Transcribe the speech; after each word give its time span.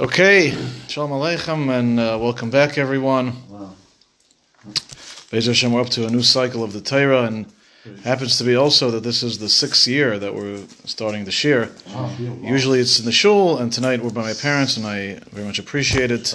Okay, 0.00 0.56
Shalom 0.88 1.10
Aleichem, 1.10 1.68
and 1.68 2.00
uh, 2.00 2.16
welcome 2.18 2.48
back, 2.48 2.78
everyone. 2.78 3.34
Wow. 3.50 3.74
Be'ez 5.30 5.44
Hashem, 5.44 5.74
we're 5.74 5.82
up 5.82 5.90
to 5.90 6.06
a 6.06 6.10
new 6.10 6.22
cycle 6.22 6.64
of 6.64 6.72
the 6.72 6.80
Torah, 6.80 7.24
and 7.24 7.44
happens 8.02 8.38
to 8.38 8.44
be 8.44 8.56
also 8.56 8.90
that 8.92 9.02
this 9.02 9.22
is 9.22 9.36
the 9.40 9.50
sixth 9.50 9.86
year 9.86 10.18
that 10.18 10.34
we're 10.34 10.62
starting 10.86 11.26
the 11.26 11.30
Shir. 11.30 11.70
Usually 12.40 12.80
it's 12.80 12.98
in 12.98 13.04
the 13.04 13.12
shul, 13.12 13.58
and 13.58 13.70
tonight 13.70 14.02
we're 14.02 14.08
by 14.08 14.22
my 14.22 14.32
parents, 14.32 14.78
and 14.78 14.86
I 14.86 15.20
very 15.32 15.44
much 15.44 15.58
appreciate 15.58 16.10
it. 16.10 16.34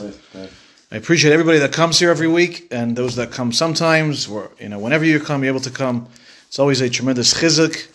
I 0.92 0.96
appreciate 0.96 1.34
everybody 1.34 1.58
that 1.58 1.74
comes 1.74 1.98
here 1.98 2.12
every 2.12 2.28
week, 2.28 2.68
and 2.70 2.96
those 2.96 3.16
that 3.16 3.32
come 3.32 3.52
sometimes, 3.52 4.28
or 4.28 4.52
you 4.60 4.70
know, 4.70 4.78
whenever 4.78 5.06
you 5.06 5.20
come, 5.20 5.44
you're 5.44 5.54
able 5.54 5.60
to 5.62 5.72
come. 5.72 6.08
It's 6.48 6.60
always 6.60 6.82
a 6.82 6.90
tremendous 6.90 7.34
chizuk. 7.34 7.88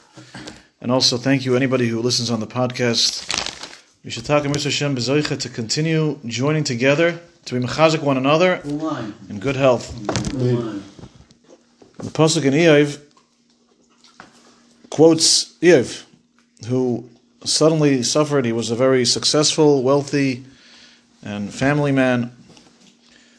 And 0.81 0.91
also, 0.91 1.17
thank 1.17 1.45
you 1.45 1.55
anybody 1.55 1.87
who 1.87 2.01
listens 2.01 2.29
on 2.29 2.41
the 2.41 2.49
podcast. 2.49 3.50
We 4.03 4.11
should 4.11 4.25
talk 4.25 4.45
to 4.45 4.49
Mr. 4.49 4.65
Hashem 4.65 4.97
Bezoicha 4.97 5.39
to 5.41 5.49
continue 5.51 6.19
joining 6.25 6.65
together 6.65 7.21
to 7.45 7.61
be 7.61 7.67
mechazik 7.67 8.03
one 8.03 8.17
another 8.17 8.63
in 9.29 9.39
good 9.41 9.57
health. 9.57 9.93
Full. 10.31 10.81
The 11.99 12.11
pasuk 12.11 12.47
in 12.47 12.55
Eiv 12.55 12.99
quotes 14.89 15.53
Eiv, 15.59 16.05
who 16.67 17.11
suddenly 17.45 18.03
suffered. 18.03 18.47
He 18.47 18.53
was 18.53 18.71
a 18.71 18.75
very 18.75 19.05
successful, 19.05 19.83
wealthy, 19.83 20.47
and 21.23 21.53
family 21.53 21.93
man. 21.93 22.33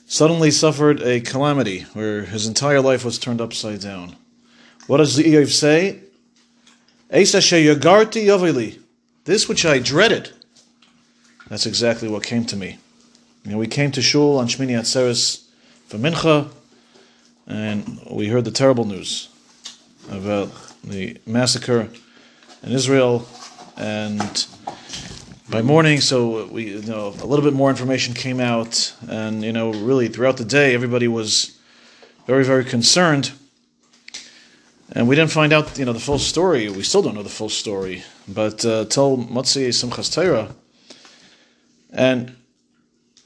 Suddenly 0.06 0.52
suffered 0.52 1.02
a 1.02 1.22
calamity 1.22 1.88
where 1.94 2.26
his 2.26 2.46
entire 2.46 2.82
life 2.82 3.04
was 3.04 3.18
turned 3.18 3.42
upside 3.42 3.80
down. 3.80 4.16
What 4.86 4.98
does 4.98 5.16
the 5.16 5.24
Eiv 5.24 5.50
say? 5.50 6.02
Eisa 7.12 7.40
sheyagarti 7.42 8.26
yoveli. 8.28 8.80
This 9.26 9.50
which 9.50 9.66
I 9.66 9.80
dreaded. 9.80 10.34
That's 11.52 11.66
exactly 11.66 12.08
what 12.08 12.24
came 12.24 12.46
to 12.46 12.56
me. 12.56 12.78
You 13.44 13.52
know, 13.52 13.58
we 13.58 13.68
came 13.68 13.92
to 13.92 14.02
shul 14.02 14.38
on 14.38 14.48
Shmini 14.48 14.72
Atzeres 14.72 15.44
for 15.86 15.98
mincha, 15.98 16.48
and 17.46 18.00
we 18.10 18.30
heard 18.30 18.46
the 18.46 18.52
terrible 18.52 18.86
news 18.86 19.28
about 20.10 20.50
the 20.82 21.18
massacre 21.26 21.90
in 22.64 22.72
Israel. 22.72 23.28
And 23.76 24.48
by 25.50 25.62
morning, 25.62 26.00
so 26.00 26.48
we 26.48 26.70
you 26.70 26.84
know 26.84 27.10
a 27.22 27.28
little 27.28 27.44
bit 27.44 27.54
more 27.54 27.70
information 27.70 28.14
came 28.14 28.40
out, 28.40 28.96
and 29.10 29.44
you 29.44 29.52
know 29.52 29.74
really 29.74 30.08
throughout 30.08 30.38
the 30.38 30.46
day, 30.46 30.74
everybody 30.74 31.10
was 31.10 31.60
very 32.28 32.46
very 32.46 32.64
concerned. 32.64 33.34
And 34.94 35.06
we 35.06 35.18
didn't 35.18 35.32
find 35.32 35.52
out, 35.52 35.78
you 35.78 35.86
know, 35.86 35.94
the 35.94 36.00
full 36.00 36.20
story. 36.20 36.70
We 36.70 36.84
still 36.84 37.02
don't 37.02 37.16
know 37.16 37.24
the 37.24 37.38
full 37.42 37.48
story. 37.50 38.04
But 38.28 38.66
uh, 38.66 38.84
till 38.86 39.18
Motzei 39.18 39.70
Simchas 39.70 40.14
Torah, 40.14 40.54
and 41.92 42.36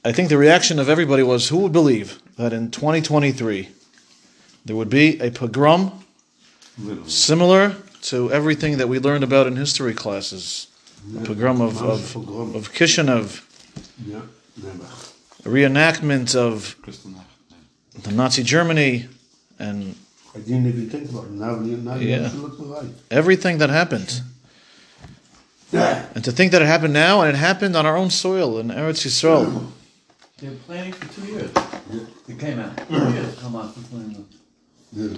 I 0.03 0.11
think 0.11 0.29
the 0.29 0.37
reaction 0.37 0.79
of 0.79 0.89
everybody 0.89 1.23
was, 1.23 1.49
who 1.49 1.57
would 1.59 1.71
believe 1.71 2.19
that 2.37 2.53
in 2.53 2.71
2023 2.71 3.69
there 4.65 4.75
would 4.75 4.89
be 4.89 5.19
a 5.19 5.31
pogrom 5.31 6.03
similar 7.07 7.75
to 8.03 8.31
everything 8.31 8.77
that 8.77 8.87
we 8.87 8.99
learned 8.99 9.23
about 9.23 9.47
in 9.47 9.55
history 9.55 9.93
classes? 9.93 10.67
The 11.11 11.25
pogrom 11.25 11.61
of, 11.61 11.81
of, 11.81 12.15
of 12.55 12.73
Kishinev, 12.73 13.41
a 15.45 15.49
reenactment 15.49 16.35
of 16.35 16.75
the 18.03 18.11
Nazi 18.11 18.43
Germany, 18.43 19.07
and 19.59 19.95
I 20.35 20.39
didn't 20.39 20.67
even 20.67 20.89
think 20.89 21.09
about 21.09 21.25
it. 21.25 21.31
Now, 21.31 21.55
now 21.55 21.95
Yeah. 21.95 22.23
have 22.23 22.35
look 22.35 22.57
right. 22.59 22.89
everything 23.09 23.59
that 23.59 23.69
happened. 23.69 24.21
And 25.75 26.23
to 26.23 26.31
think 26.31 26.51
that 26.51 26.61
it 26.61 26.67
happened 26.67 26.93
now, 26.93 27.21
and 27.21 27.29
it 27.29 27.35
happened 27.37 27.75
on 27.75 27.85
our 27.85 27.97
own 27.97 28.09
soil 28.09 28.59
in 28.59 28.67
Eretz 28.69 29.05
Yisrael. 29.05 29.71
They 30.37 30.49
were 30.49 30.55
planning 30.55 30.93
for 30.93 31.13
two 31.13 31.27
years. 31.27 31.51
It 32.27 32.39
came 32.39 32.59
out. 32.59 32.77
Two 32.87 33.09
years 33.13 33.39
come 33.39 33.55
out 33.55 33.73
for 33.73 33.81
planning. 33.89 34.27
Yeah. 34.91 35.17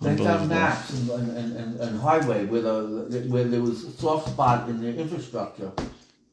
They 0.00 0.16
found 0.16 0.48
maps 0.48 0.90
and, 0.94 1.10
and, 1.10 1.56
and, 1.56 1.80
and 1.80 2.00
highway 2.00 2.44
where 2.46 2.60
the, 2.60 3.26
where 3.28 3.44
there 3.44 3.62
was 3.62 3.84
a 3.84 3.92
soft 3.92 4.30
spot 4.30 4.68
in 4.68 4.80
their 4.82 4.94
infrastructure. 4.94 5.70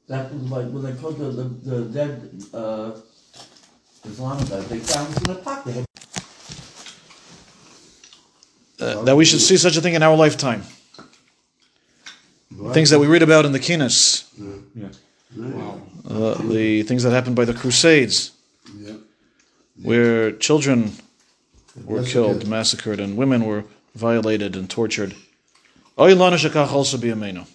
That 0.08 0.34
was 0.34 0.42
like, 0.50 0.70
when 0.72 0.84
they 0.84 0.94
put 0.94 1.20
the, 1.20 1.26
the, 1.26 1.44
the 1.44 1.82
dead, 1.86 2.44
uh, 2.52 2.92
Islamic 4.06 4.50
guys, 4.50 4.68
they 4.70 4.80
found 4.80 5.14
them 5.14 5.36
in 5.36 5.40
a 5.40 5.44
pocket. 5.44 5.86
Uh, 8.80 9.04
that 9.04 9.16
we 9.16 9.24
should 9.24 9.42
see 9.42 9.58
such 9.58 9.78
a 9.78 9.82
thing 9.82 9.94
in 9.94 10.02
our 10.02 10.16
lifetime. 10.16 10.64
Things 12.74 12.90
that 12.90 13.00
we 13.00 13.08
read 13.08 13.24
about 13.24 13.46
in 13.46 13.52
the 13.52 13.60
Kines, 13.60 14.26
Yeah. 14.76 14.88
Wow. 15.36 15.82
uh, 16.10 16.34
the 16.44 16.84
things 16.84 17.04
that 17.04 17.12
happened 17.12 17.36
by 17.36 17.46
the 17.46 17.54
Crusades, 17.54 18.32
Yeah. 18.78 18.94
where 19.82 20.32
children 20.32 20.94
were 21.86 22.04
killed, 22.04 22.48
massacred, 22.48 23.00
and 23.00 23.16
women 23.18 23.46
were 23.46 23.64
violated 23.96 24.56
and 24.56 24.70
tortured. 24.70 25.16
Oy 25.98 26.16
lana 26.16 26.38
shekach 26.38 26.72
also 26.72 26.98
b'yameinu. 26.98 27.46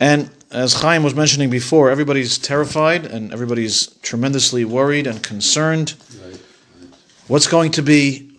And 0.00 0.30
as 0.50 0.74
Chaim 0.74 1.02
was 1.02 1.14
mentioning 1.14 1.48
before, 1.50 1.90
everybody's 1.90 2.36
terrified 2.38 3.06
and 3.06 3.32
everybody's 3.32 3.86
tremendously 4.02 4.64
worried 4.64 5.06
and 5.06 5.22
concerned. 5.22 5.94
Right. 6.24 6.40
What's 7.28 7.46
going 7.46 7.70
to 7.72 7.82
be 7.82 8.30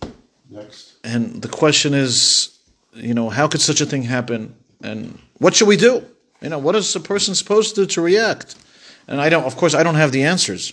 Next. 0.50 0.92
And 1.02 1.42
the 1.42 1.48
question 1.48 1.94
is, 1.94 2.56
you 2.94 3.12
know, 3.14 3.28
how 3.28 3.48
could 3.48 3.60
such 3.60 3.80
a 3.80 3.86
thing 3.86 4.02
happen? 4.02 4.54
And 4.82 5.18
what 5.38 5.54
should 5.54 5.68
we 5.68 5.76
do? 5.76 6.04
You 6.40 6.48
know, 6.50 6.58
what 6.58 6.76
is 6.76 6.94
a 6.94 7.00
person 7.00 7.34
supposed 7.34 7.74
to 7.74 7.82
do 7.82 7.86
to 7.86 8.00
react? 8.00 8.56
And 9.08 9.20
I 9.20 9.28
don't, 9.28 9.44
of 9.44 9.56
course, 9.56 9.74
I 9.74 9.82
don't 9.82 9.94
have 9.96 10.12
the 10.12 10.24
answers, 10.24 10.72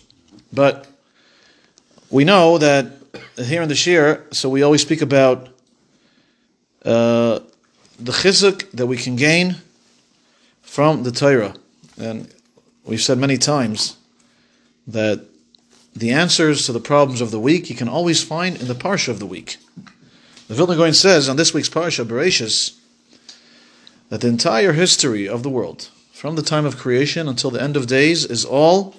but 0.54 0.88
we 2.10 2.24
know 2.24 2.58
that 2.58 2.92
here 3.38 3.62
in 3.62 3.70
the 3.70 3.76
Shir, 3.76 4.26
so 4.32 4.50
we 4.50 4.64
always 4.64 4.82
speak 4.82 5.02
about 5.02 5.48
uh, 6.84 7.40
the 8.00 8.12
chizuk 8.12 8.70
that 8.72 8.88
we 8.88 8.98
can 8.98 9.16
gain 9.16 9.58
from 10.62 11.04
the 11.04 11.12
Torah, 11.12 11.56
and 12.00 12.34
we've 12.86 13.02
said 13.02 13.18
many 13.18 13.38
times 13.38 13.98
that 14.88 15.26
the 15.96 16.12
answers 16.12 16.66
to 16.66 16.72
the 16.72 16.80
problems 16.80 17.22
of 17.22 17.32
the 17.32 17.40
week 17.40 17.70
you 17.70 17.76
can 17.76 17.90
always 17.90 18.24
find 18.24 18.60
in 18.60 18.68
the 18.68 18.74
parsha 18.76 19.10
of 19.10 19.20
the 19.20 19.26
week. 19.26 19.58
The 20.48 20.56
Vilna 20.56 20.76
Gaon 20.76 20.94
says 20.94 21.30
on 21.30 21.36
this 21.36 21.54
week's 21.54 21.70
parsha, 21.70 22.06
Bereshis, 22.06 22.78
that 24.12 24.20
the 24.20 24.28
entire 24.28 24.74
history 24.74 25.26
of 25.26 25.42
the 25.42 25.50
world, 25.50 25.90
from 26.12 26.36
the 26.36 26.42
time 26.42 26.66
of 26.66 26.78
creation 26.78 27.30
until 27.30 27.50
the 27.50 27.62
end 27.62 27.78
of 27.78 27.88
days, 27.88 28.26
is 28.26 28.44
all 28.44 28.94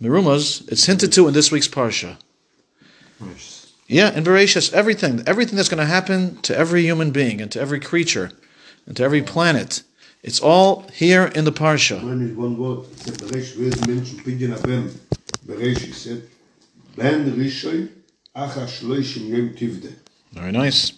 mirumas. 0.00 0.66
It's 0.66 0.86
hinted 0.86 1.12
to 1.12 1.28
in 1.28 1.34
this 1.34 1.52
week's 1.52 1.68
parsha. 1.68 2.16
Yeah, 3.86 4.12
in 4.12 4.24
Bereshis, 4.24 4.72
everything, 4.72 5.22
everything 5.24 5.54
that's 5.54 5.68
going 5.68 5.78
to 5.78 5.86
happen 5.86 6.42
to 6.42 6.56
every 6.56 6.82
human 6.82 7.12
being 7.12 7.40
and 7.40 7.50
to 7.52 7.60
every 7.60 7.78
creature 7.78 8.32
and 8.86 8.96
to 8.96 9.04
every 9.04 9.22
planet, 9.22 9.84
it's 10.24 10.40
all 10.40 10.88
here 10.92 11.26
in 11.26 11.44
the 11.44 11.52
parsha. 11.52 12.02
Mine 12.02 12.22
is 12.22 12.36
one 12.36 12.58
word. 12.58 12.86
It's 12.90 13.06
a 13.06 13.12
Beresh. 13.12 13.56
Where's 13.56 13.74
Menschen 13.86 14.18
pidgin 14.24 14.52
a 14.52 14.60
ben? 14.66 14.90
Beresh, 15.46 15.78
he 15.78 15.92
said. 15.92 16.28
Ben 16.96 17.30
Rishon, 17.36 17.88
acha 18.34 18.66
shloishim 18.66 19.28
yom 19.28 19.50
tivde. 19.50 19.92
Very 20.32 20.50
nice. 20.50 20.92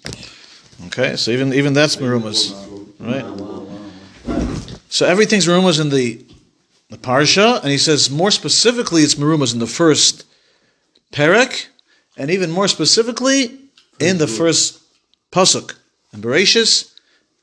Okay, 0.86 1.16
so 1.16 1.30
even 1.32 1.52
even 1.52 1.74
that's 1.74 1.96
mirumas. 1.96 2.65
Right? 3.06 3.24
So 4.88 5.06
everything's 5.06 5.46
Marumas 5.46 5.80
in 5.80 5.90
the 5.90 6.24
the 6.88 6.96
parsha, 6.96 7.60
and 7.62 7.70
he 7.70 7.78
says 7.78 8.10
more 8.10 8.30
specifically 8.30 9.02
it's 9.02 9.16
Marumas 9.16 9.52
in 9.52 9.58
the 9.58 9.66
first 9.66 10.24
perek, 11.12 11.66
and 12.16 12.30
even 12.30 12.50
more 12.50 12.68
specifically 12.68 13.58
in 13.98 14.18
the 14.18 14.26
first 14.26 14.80
pasuk. 15.32 15.74
And 16.12 16.22
Bereshis, 16.22 16.94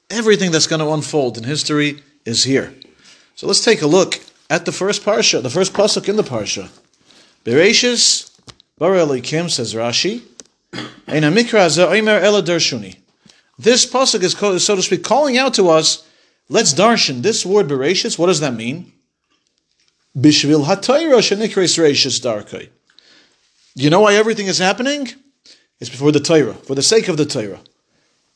everything 0.09 0.51
that's 0.51 0.67
going 0.67 0.79
to 0.79 0.91
unfold 0.91 1.37
in 1.37 1.43
history 1.43 2.01
is 2.25 2.45
here. 2.45 2.73
So 3.35 3.47
let's 3.47 3.63
take 3.63 3.81
a 3.81 3.87
look 3.87 4.21
at 4.49 4.65
the 4.65 4.71
first 4.71 5.03
parsha, 5.03 5.41
the 5.41 5.49
first 5.49 5.73
pasuk 5.73 6.07
in 6.07 6.15
the 6.15 6.23
parsha. 6.23 6.69
Bereshis, 7.43 8.31
Bar 8.77 8.91
Elikim, 8.91 9.49
says 9.49 9.73
Rashi, 9.73 10.21
Ein 11.07 11.23
hamikra 11.23 11.77
omer 11.85 12.19
ela 12.19 12.41
darshuni. 12.41 12.97
This 13.57 13.85
pasuk 13.85 14.23
is, 14.23 14.63
so 14.63 14.75
to 14.75 14.81
speak, 14.81 15.03
calling 15.03 15.37
out 15.37 15.53
to 15.55 15.69
us. 15.69 16.07
Let's 16.49 16.73
darshan 16.73 17.21
this 17.21 17.45
word 17.45 17.67
bereshis. 17.67 18.17
What 18.19 18.27
does 18.27 18.39
that 18.39 18.53
mean? 18.53 18.91
Bishvil 20.17 20.65
darkai. 22.21 22.69
You 23.75 23.89
know 23.89 24.01
why 24.01 24.15
everything 24.15 24.47
is 24.47 24.57
happening? 24.59 25.09
It's 25.79 25.89
before 25.89 26.11
the 26.11 26.19
Torah, 26.19 26.53
for 26.53 26.75
the 26.75 26.83
sake 26.83 27.07
of 27.07 27.17
the 27.17 27.25
Torah, 27.25 27.59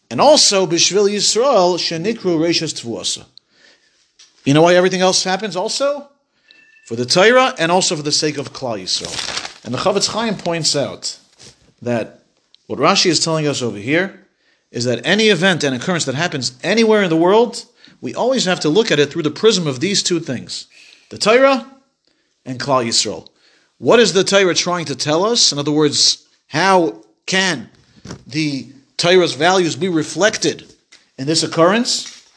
and 0.10 0.20
also 0.20 0.66
bishvil 0.66 1.10
Yisrael 1.10 1.78
shenikru 1.78 2.38
reishis 2.38 2.82
tvuasa. 2.82 3.26
You 4.46 4.54
know 4.54 4.62
why 4.62 4.76
everything 4.76 5.02
else 5.02 5.24
happens? 5.24 5.56
Also 5.56 6.10
for 6.86 6.96
the 6.96 7.06
Torah 7.06 7.54
and 7.60 7.70
also 7.70 7.98
for 7.98 8.02
the 8.02 8.14
sake 8.14 8.38
of 8.38 8.54
Klal 8.54 8.82
Yisrael. 8.82 9.66
And 9.66 9.74
the 9.74 9.78
Chofetz 9.78 10.08
Chaim 10.08 10.36
points 10.36 10.74
out 10.74 11.20
that 11.82 12.24
what 12.68 12.80
Rashi 12.80 13.08
is 13.08 13.20
telling 13.20 13.46
us 13.46 13.62
over 13.62 13.78
here 13.78 14.27
is 14.72 14.86
that 14.86 15.06
any 15.06 15.26
event 15.26 15.64
and 15.64 15.76
occurrence 15.76 16.06
that 16.06 16.16
happens 16.16 16.58
anywhere 16.64 17.04
in 17.04 17.10
the 17.10 17.16
world, 17.16 17.66
we 18.02 18.14
always 18.14 18.46
have 18.46 18.60
to 18.62 18.70
look 18.70 18.92
at 18.92 19.00
it 19.00 19.12
through 19.12 19.24
the 19.24 19.32
prism 19.32 19.68
of 19.68 19.80
these 19.80 20.04
two 20.04 20.20
things 20.20 20.68
the 21.10 21.18
Torah 21.18 21.66
and 22.46 22.60
Klal 22.60 22.86
Yisrael. 22.86 23.28
What 23.78 24.00
is 24.00 24.14
the 24.14 24.24
Torah 24.24 24.56
trying 24.56 24.86
to 24.86 24.96
tell 24.96 25.24
us? 25.24 25.52
In 25.52 25.60
other 25.60 25.72
words, 25.72 26.28
how 26.48 27.04
can 27.26 27.70
the 28.26 28.72
Torah's 28.98 29.34
values 29.34 29.76
be 29.76 29.90
reflected 29.90 30.74
in 31.18 31.28
this 31.28 31.44
occurrence? 31.44 32.28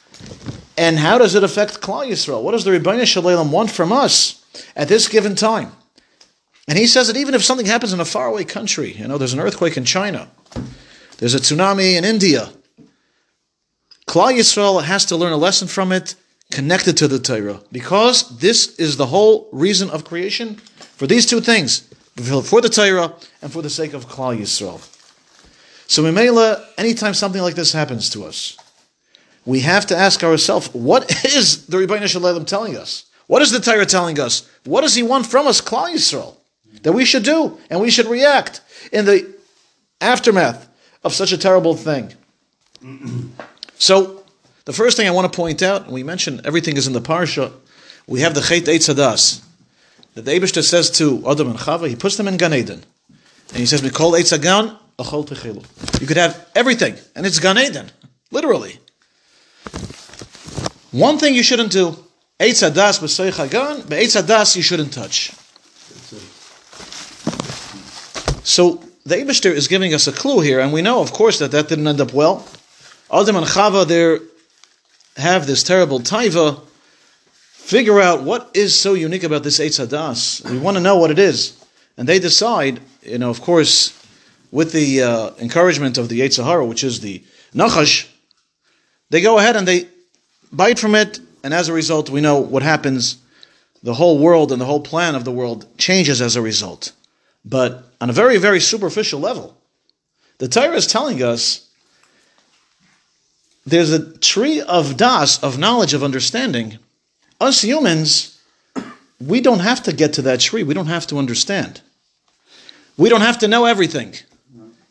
And 0.77 0.99
how 0.99 1.19
does 1.19 1.35
it 1.35 1.43
affect 1.43 1.81
Klal 1.81 2.09
Yisrael? 2.09 2.43
What 2.43 2.53
does 2.53 2.65
the 2.65 2.71
Rebbeinu 2.71 3.07
Shalom 3.07 3.51
want 3.51 3.71
from 3.71 3.93
us 3.93 4.45
at 4.77 4.89
this 4.89 5.09
given 5.09 5.35
time? 5.35 5.73
And 6.69 6.79
he 6.79 6.87
says 6.87 7.09
that 7.09 7.17
even 7.17 7.35
if 7.35 7.43
something 7.43 7.67
happens 7.67 7.93
in 7.93 8.01
a 8.01 8.05
faraway 8.05 8.45
country, 8.45 8.93
you 8.93 9.09
know, 9.09 9.19
there's 9.19 9.33
an 9.33 9.41
earthquake 9.41 9.77
in 9.77 9.85
China, 9.85 10.31
there's 11.21 11.35
a 11.35 11.39
tsunami 11.39 11.97
in 11.97 12.05
India, 12.05 12.51
Klal 14.09 14.35
Yisrael 14.37 14.83
has 14.83 15.05
to 15.05 15.17
learn 15.17 15.33
a 15.33 15.37
lesson 15.37 15.69
from 15.69 15.93
it 15.93 16.17
connected 16.51 16.97
to 16.97 17.07
the 17.07 17.19
Torah 17.19 17.61
because 17.71 18.39
this 18.39 18.75
is 18.77 18.97
the 18.97 19.07
whole 19.07 19.49
reason 19.53 19.89
of 19.91 20.05
creation 20.05 20.57
for 20.97 21.07
these 21.07 21.27
two 21.27 21.41
things 21.41 21.87
for 22.17 22.61
the 22.61 22.69
Torah 22.69 23.15
and 23.41 23.53
for 23.53 23.63
the 23.63 23.71
sake 23.71 23.93
of 23.93 24.09
Klal 24.09 24.37
Yisrael. 24.37 24.81
So, 25.87 26.03
Mimela, 26.03 26.65
anytime 26.79 27.15
something 27.15 27.43
like 27.43 27.55
this 27.55 27.73
happens 27.73 28.11
to 28.11 28.25
us, 28.25 28.57
we 29.45 29.61
have 29.61 29.87
to 29.87 29.97
ask 29.97 30.23
ourselves, 30.23 30.73
what 30.73 31.25
is 31.25 31.67
the 31.67 31.77
Rebbeinu 31.77 32.09
Shalom 32.09 32.45
telling 32.45 32.77
us? 32.77 33.05
What 33.27 33.43
is 33.43 33.51
the 33.51 33.61
Torah 33.61 33.87
telling 33.87 34.19
us? 34.19 34.49
What 34.65 34.83
does 34.83 34.95
he 34.95 35.03
want 35.03 35.27
from 35.27 35.47
us, 35.47 35.61
Klal 35.61 35.93
Yisrael, 35.93 36.37
that 36.83 36.93
we 36.93 37.05
should 37.05 37.25
do 37.25 37.59
and 37.69 37.81
we 37.81 37.91
should 37.91 38.07
react 38.07 38.61
in 38.93 39.05
the 39.05 39.35
aftermath 40.01 40.69
of 41.03 41.15
such 41.15 41.33
a 41.33 41.39
terrible 41.39 41.75
thing? 41.75 42.15
so, 43.79 44.23
the 44.65 44.73
first 44.73 44.97
thing 44.97 45.07
I 45.09 45.11
want 45.11 45.33
to 45.33 45.37
point 45.37 45.63
out, 45.63 45.91
we 45.91 46.03
mentioned 46.03 46.43
everything 46.45 46.77
is 46.77 46.87
in 46.87 46.93
the 46.93 47.01
parsha. 47.01 47.53
We 48.07 48.21
have 48.21 48.35
the 48.35 48.41
Chet 48.41 48.65
Eitz 48.65 48.93
Hadas. 48.93 49.43
That 50.15 50.25
the 50.25 50.33
Abishter 50.33 50.63
says 50.63 50.91
to 50.93 51.23
Adam 51.29 51.51
and 51.51 51.59
Chava, 51.59 51.89
he 51.89 51.97
puts 51.97 52.17
them 52.17 52.27
in 52.29 52.37
Gan 52.37 52.53
Eden. 52.53 52.83
And 53.51 53.59
he 53.59 53.67
says, 53.67 53.81
Mikol 53.83 54.19
Eitz 54.19 54.31
Hagan, 54.31 54.77
Achol 54.99 55.27
Techilu. 55.27 56.01
You 56.01 56.07
could 56.07 56.17
have 56.17 56.49
everything, 56.55 56.97
and 57.15 57.27
it's 57.27 57.39
Gan 57.39 57.59
Eden. 57.59 57.91
Literally. 58.31 58.79
One 60.91 61.19
thing 61.19 61.35
you 61.35 61.43
shouldn't 61.43 61.73
do, 61.73 61.97
Eitz 62.39 62.69
Hadas 62.69 63.01
b'Seich 63.01 63.37
Hagan, 63.37 63.83
but 63.83 63.99
Eitz 63.99 64.21
Hadas 64.21 64.57
you 64.57 64.63
shouldn't 64.63 64.93
touch. 64.93 65.33
So 68.45 68.83
the 69.11 69.17
Abishter 69.17 69.51
is 69.51 69.67
giving 69.67 69.93
us 69.93 70.07
a 70.07 70.13
clue 70.13 70.41
here, 70.41 70.61
and 70.61 70.73
we 70.73 70.83
know, 70.83 71.01
of 71.01 71.13
course, 71.13 71.41
that 71.41 71.51
that 71.51 71.69
didn't 71.69 71.89
end 71.89 72.01
up 72.01 72.15
well. 72.15 72.47
Adam 73.13 73.35
and 73.35 73.45
Chava, 73.45 73.85
there 73.85 74.21
have 75.17 75.49
this 75.49 75.65
terrible 75.65 75.99
taiva, 75.99 76.63
figure 77.51 78.01
out 78.01 78.23
what 78.23 78.49
is 78.55 78.79
so 78.79 78.95
unique 78.95 79.25
about 79.25 79.43
this 79.43 79.59
Eitz 79.59 79.85
Hadas. 79.85 80.49
We 80.49 80.59
want 80.59 80.77
to 80.77 80.81
know 80.81 80.97
what 80.97 81.11
it 81.11 81.19
is. 81.19 81.57
And 81.97 82.09
they 82.09 82.21
decide, 82.21 82.81
you 83.03 83.19
know, 83.19 83.31
of 83.31 83.41
course, 83.41 84.01
with 84.53 84.71
the 84.71 85.03
uh, 85.03 85.31
encouragement 85.41 85.99
of 85.99 86.09
the 86.09 86.21
Yetzer 86.21 86.45
Hara, 86.45 86.65
which 86.65 86.85
is 86.85 87.01
the 87.01 87.23
Nachash, 87.53 88.09
they 89.11 89.21
go 89.21 89.39
ahead 89.39 89.57
and 89.57 89.67
they 89.67 89.89
bite 90.53 90.79
from 90.79 90.95
it, 90.95 91.19
and 91.43 91.53
as 91.53 91.69
a 91.69 91.73
result, 91.73 92.11
we 92.11 92.21
know 92.21 92.39
what 92.39 92.63
happens. 92.63 93.19
The 93.83 93.95
whole 93.95 94.21
world 94.21 94.53
and 94.53 94.61
the 94.61 94.67
whole 94.67 94.81
plan 94.81 95.17
of 95.17 95.25
the 95.25 95.33
world 95.33 95.67
changes 95.79 96.23
as 96.23 96.37
a 96.37 96.43
result. 96.43 96.93
But 97.45 97.85
on 98.01 98.11
a 98.11 98.13
very, 98.13 98.37
very 98.39 98.61
superficial 98.61 99.21
level, 99.21 99.57
the 100.39 100.49
Torah 100.49 100.77
is 100.77 100.87
telling 100.87 101.23
us 101.23 101.69
there's 103.67 103.93
a 103.93 104.17
tree 104.19 104.61
of 104.61 104.97
das, 104.97 105.43
of 105.43 105.59
knowledge, 105.59 105.95
of 105.95 106.03
understanding. 106.03 106.79
Us 107.41 107.63
humans, 107.63 108.41
we 109.21 109.41
don't 109.41 109.61
have 109.61 109.83
to 109.85 109.93
get 109.93 110.15
to 110.15 110.23
that 110.23 110.41
tree. 110.41 110.63
We 110.63 110.75
don't 110.75 110.87
have 110.87 111.07
to 111.09 111.19
understand. 111.19 111.81
We 112.97 113.09
don't 113.09 113.21
have 113.21 113.39
to 113.39 113.49
know 113.49 113.65
everything. 113.67 114.15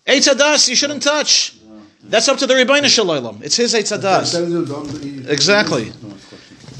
Eitz 0.07 0.27
Hadas, 0.27 0.67
you 0.69 0.75
shouldn't 0.75 1.03
touch. 1.03 1.55
That's 2.03 2.27
up 2.27 2.37
to 2.39 2.47
the 2.47 2.55
Rebbeinu 2.55 2.87
Shalom. 2.87 3.41
It's 3.43 3.55
his 3.55 3.73
Eitz 3.73 3.95
Hadas. 3.95 4.33
Exactly. 5.29 5.91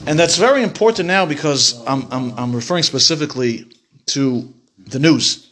And 0.07 0.17
that's 0.17 0.37
very 0.37 0.63
important 0.63 1.07
now 1.07 1.25
because 1.25 1.85
I'm, 1.85 2.07
I'm, 2.11 2.31
I'm 2.37 2.55
referring 2.55 2.83
specifically 2.83 3.65
to 4.07 4.51
the 4.87 4.97
news. 4.97 5.48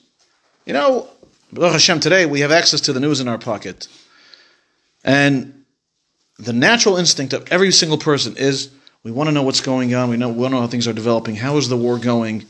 You 0.67 0.73
know, 0.73 1.07
Baruch 1.53 1.71
Hashem, 1.71 2.01
today 2.01 2.25
we 2.25 2.41
have 2.41 2.51
access 2.51 2.81
to 2.81 2.93
the 2.93 2.99
news 2.99 3.21
in 3.21 3.29
our 3.29 3.37
pocket. 3.37 3.87
And 5.01 5.63
the 6.39 6.51
natural 6.51 6.97
instinct 6.97 7.31
of 7.31 7.49
every 7.49 7.71
single 7.71 7.97
person 7.97 8.35
is 8.35 8.69
we 9.01 9.11
want 9.11 9.29
to 9.29 9.31
know 9.31 9.43
what's 9.43 9.61
going 9.61 9.95
on. 9.95 10.09
We 10.09 10.17
know 10.17 10.27
we 10.27 10.39
want 10.39 10.51
to 10.51 10.55
know 10.55 10.61
how 10.61 10.67
things 10.67 10.85
are 10.85 10.91
developing. 10.91 11.37
How 11.37 11.55
is 11.55 11.69
the 11.69 11.77
war 11.77 11.97
going? 11.97 12.45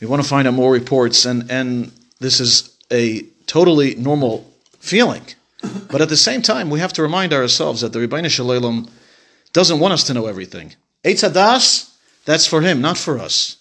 We 0.00 0.06
want 0.06 0.22
to 0.22 0.28
find 0.28 0.48
out 0.48 0.54
more 0.54 0.72
reports, 0.72 1.26
and 1.26 1.50
and 1.50 1.92
this 2.20 2.40
is 2.40 2.74
a 2.90 3.20
totally 3.46 3.96
normal 3.96 4.50
feeling. 4.78 5.22
But 5.90 6.00
at 6.00 6.08
the 6.08 6.16
same 6.16 6.40
time, 6.40 6.70
we 6.70 6.80
have 6.80 6.94
to 6.94 7.02
remind 7.02 7.34
ourselves 7.34 7.82
that 7.82 7.92
the 7.92 7.98
Rebbeinu 7.98 8.30
Shalom 8.30 8.88
doesn't 9.52 9.78
want 9.78 9.92
us 9.92 10.04
to 10.04 10.14
know 10.14 10.24
everything. 10.24 10.74
Eitz 11.04 11.22
Hadas, 11.22 11.92
that's 12.24 12.46
for 12.46 12.62
him, 12.62 12.80
not 12.80 12.96
for 12.96 13.18
us. 13.18 13.58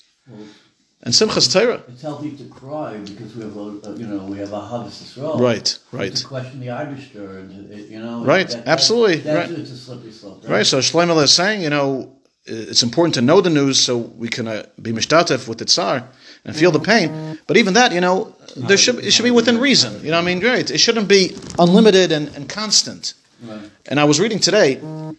And 1.03 1.13
Simchas 1.13 1.51
Torah. 1.51 1.81
It's 1.88 2.03
healthy 2.03 2.31
to 2.38 2.44
cry 2.45 2.98
because 2.98 3.36
we 3.36 3.42
have 3.44 3.57
a, 3.57 3.98
you 3.98 4.06
know, 4.06 4.24
we 4.25 4.38
have 4.38 4.53
a 4.53 4.59
Havas 4.62 5.01
Yisrael. 5.01 5.39
Right, 5.39 5.77
right. 5.92 6.15
To 6.15 6.27
question 6.27 6.59
the 6.59 6.68
Eibishter, 6.68 7.39
and 7.39 7.89
you 7.89 8.00
know. 8.00 8.24
Right, 8.24 8.48
that- 8.48 8.65
that- 8.65 8.68
absolutely, 8.71 9.18
That's, 9.18 9.50
right. 9.50 9.59
it's 9.59 9.71
a 9.71 9.77
slippery 9.77 10.12
slope. 10.12 10.44
Right, 10.48 10.65
so 10.65 10.77
Shlomo 10.77 11.21
is 11.24 11.31
saying, 11.33 11.63
you 11.63 11.71
know, 11.71 12.13
it's 12.45 12.83
important 12.83 13.15
to 13.15 13.21
know 13.21 13.42
the 13.42 13.50
news 13.50 13.80
so 13.80 13.98
we 13.98 14.27
can 14.30 14.48
uh, 14.48 14.65
be 14.81 14.92
mishtatef 14.92 15.48
with 15.48 15.57
the 15.57 15.65
tsar 15.65 16.07
and 16.45 16.56
feel 16.56 16.71
the 16.71 16.80
pain. 16.80 17.39
But 17.47 17.57
even 17.57 17.74
that, 17.75 17.94
you 17.94 18.01
know, 18.01 18.36
there 18.56 18.77
should 18.77 18.97
it 19.00 19.12
should 19.12 19.24
be 19.24 19.31
within 19.31 19.59
reason. 19.59 20.04
You 20.04 20.12
know, 20.12 20.19
I 20.19 20.21
mean, 20.21 20.39
right? 20.44 20.69
It 20.69 20.80
shouldn't 20.80 21.07
be 21.07 21.36
unlimited 21.57 22.12
and, 22.12 22.27
and 22.36 22.47
constant. 22.50 23.13
Right. 23.44 23.69
And 23.88 24.00
I 24.00 24.04
was 24.06 24.19
reading 24.19 24.39
today, 24.39 24.80
uh, 24.80 25.13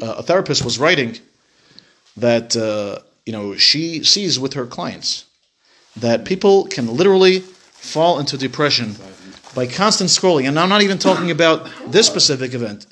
a 0.00 0.22
therapist 0.22 0.64
was 0.64 0.78
writing 0.78 1.18
that 2.16 2.56
uh, 2.56 3.00
you 3.26 3.32
know 3.32 3.54
she 3.56 4.02
sees 4.04 4.38
with 4.38 4.54
her 4.54 4.66
clients 4.66 5.24
that 6.00 6.24
people 6.24 6.64
can 6.66 6.86
literally 6.86 7.40
fall 7.40 8.18
into 8.18 8.36
depression 8.36 8.94
by 9.54 9.66
constant 9.66 10.10
scrolling. 10.10 10.48
And 10.48 10.58
I'm 10.58 10.68
not 10.68 10.82
even 10.82 10.98
talking 10.98 11.30
about 11.30 11.68
this 11.86 12.06
specific 12.06 12.54
event. 12.54 12.86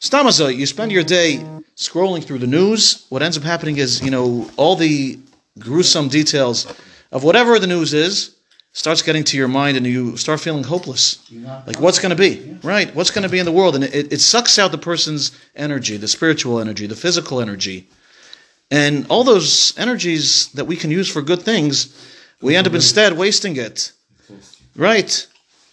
Stamaza, 0.00 0.54
you 0.54 0.66
spend 0.66 0.90
your 0.90 1.04
day 1.04 1.44
scrolling 1.76 2.24
through 2.24 2.38
the 2.38 2.46
news. 2.46 3.06
What 3.08 3.22
ends 3.22 3.36
up 3.36 3.44
happening 3.44 3.78
is, 3.78 4.02
you 4.02 4.10
know, 4.10 4.50
all 4.56 4.76
the 4.76 5.18
gruesome 5.58 6.08
details 6.08 6.66
of 7.12 7.24
whatever 7.24 7.58
the 7.58 7.66
news 7.66 7.94
is 7.94 8.34
starts 8.72 9.02
getting 9.02 9.22
to 9.22 9.36
your 9.36 9.48
mind 9.48 9.76
and 9.76 9.86
you 9.86 10.16
start 10.16 10.40
feeling 10.40 10.64
hopeless. 10.64 11.18
Like, 11.66 11.78
what's 11.78 11.98
going 11.98 12.10
to 12.10 12.16
be? 12.16 12.58
Right? 12.62 12.92
What's 12.94 13.10
going 13.10 13.22
to 13.22 13.28
be 13.28 13.38
in 13.38 13.44
the 13.44 13.52
world? 13.52 13.74
And 13.74 13.84
it, 13.84 14.12
it 14.12 14.20
sucks 14.20 14.58
out 14.58 14.72
the 14.72 14.78
person's 14.78 15.30
energy, 15.54 15.98
the 15.98 16.08
spiritual 16.08 16.58
energy, 16.58 16.86
the 16.86 16.96
physical 16.96 17.40
energy. 17.40 17.88
And 18.70 19.06
all 19.10 19.22
those 19.22 19.76
energies 19.78 20.48
that 20.52 20.64
we 20.64 20.76
can 20.76 20.90
use 20.90 21.06
for 21.06 21.20
good 21.20 21.42
things, 21.42 21.94
we 22.42 22.56
end 22.56 22.66
up 22.66 22.74
instead 22.74 23.16
wasting 23.16 23.56
it. 23.56 23.92
Right. 24.76 25.26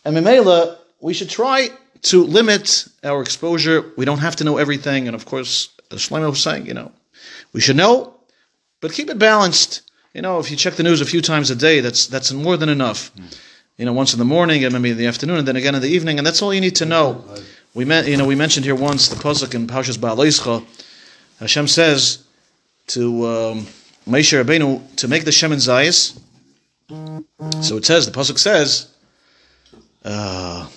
And 0.06 0.16
Mimela, 0.16 0.78
we 1.02 1.14
should 1.14 1.30
try 1.30 1.70
to 2.04 2.24
limit 2.24 2.88
our 3.04 3.22
exposure. 3.22 3.92
We 3.98 4.06
don't 4.06 4.20
have 4.20 4.36
to 4.38 4.44
know 4.44 4.58
everything. 4.58 5.08
And 5.08 5.16
of 5.16 5.26
course, 5.26 5.70
as 5.92 6.00
Shlomo 6.00 6.30
was 6.30 6.42
saying, 6.42 6.66
you 6.66 6.74
know, 6.74 6.92
we 7.54 7.62
should 7.62 7.76
know, 7.76 8.14
but 8.82 8.94
keep 8.94 9.10
it 9.10 9.20
balanced. 9.20 9.82
You 10.14 10.22
know, 10.22 10.40
if 10.40 10.50
you 10.50 10.58
check 10.58 10.76
the 10.76 10.84
news 10.84 11.02
a 11.02 11.06
few 11.06 11.22
times 11.22 11.52
a 11.52 11.56
day, 11.56 11.82
that's 11.82 12.08
that's 12.08 12.32
more 12.32 12.58
than 12.58 12.70
enough. 12.70 13.12
You 13.78 13.86
know, 13.86 13.94
once 13.94 14.14
in 14.14 14.20
the 14.20 14.26
morning 14.26 14.64
and 14.64 14.74
maybe 14.74 14.92
in 14.92 14.98
the 14.98 15.08
afternoon, 15.08 15.38
and 15.38 15.48
then 15.48 15.56
again 15.56 15.76
in 15.76 15.82
the 15.82 15.88
evening, 15.88 16.18
and 16.18 16.26
that's 16.26 16.42
all 16.42 16.54
you 16.54 16.62
need 16.62 16.76
to 16.78 16.86
know. 16.86 17.24
We 17.74 17.86
met, 17.86 18.08
you 18.08 18.18
know, 18.18 18.26
we 18.26 18.36
mentioned 18.36 18.66
here 18.66 18.76
once 18.76 19.10
the 19.10 19.16
pasuk 19.16 19.54
in 19.54 19.68
Parshas 19.68 19.98
Ba'aleischa. 19.98 20.66
Hashem 21.40 21.68
says 21.68 22.24
to 22.88 23.26
um, 23.28 23.68
Moshe 24.08 24.44
Rabbeinu 24.44 24.96
to 24.98 25.08
make 25.08 25.24
the 25.24 25.32
Shemin 25.32 25.58
Zayis. 25.58 26.20
So 26.90 27.78
it 27.78 27.86
says 27.86 28.06
the 28.06 28.12
pasuk 28.12 28.40
says. 28.40 28.92
Uh, 30.04 30.68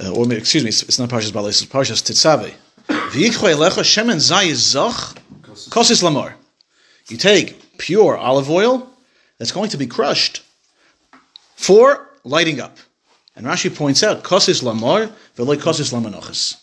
uh, 0.00 0.12
or 0.14 0.32
excuse 0.32 0.62
me, 0.62 0.68
it's, 0.68 0.82
it's 0.84 0.98
not 0.98 1.08
Parshas 1.08 1.32
Balais, 1.32 1.48
it's 1.48 1.64
Parshas 1.64 2.02
Tetzave. 2.02 2.54
V'yikcho 2.86 3.52
elecha 3.52 3.82
shemen 3.82 4.16
zayis 4.16 4.54
zach 4.54 5.20
kosis 5.70 6.02
lamar. 6.02 6.36
You 7.08 7.16
take 7.16 7.78
pure 7.78 8.16
olive 8.16 8.50
oil 8.50 8.88
that's 9.38 9.50
going 9.50 9.70
to 9.70 9.76
be 9.76 9.86
crushed 9.86 10.42
for 11.56 12.08
lighting 12.22 12.60
up. 12.60 12.76
And 13.34 13.46
Rashi 13.46 13.74
points 13.74 14.02
out 14.02 14.22
kosis 14.22 14.62
lamar 14.62 15.10
kosis 15.36 15.92
lamanochas, 15.92 16.60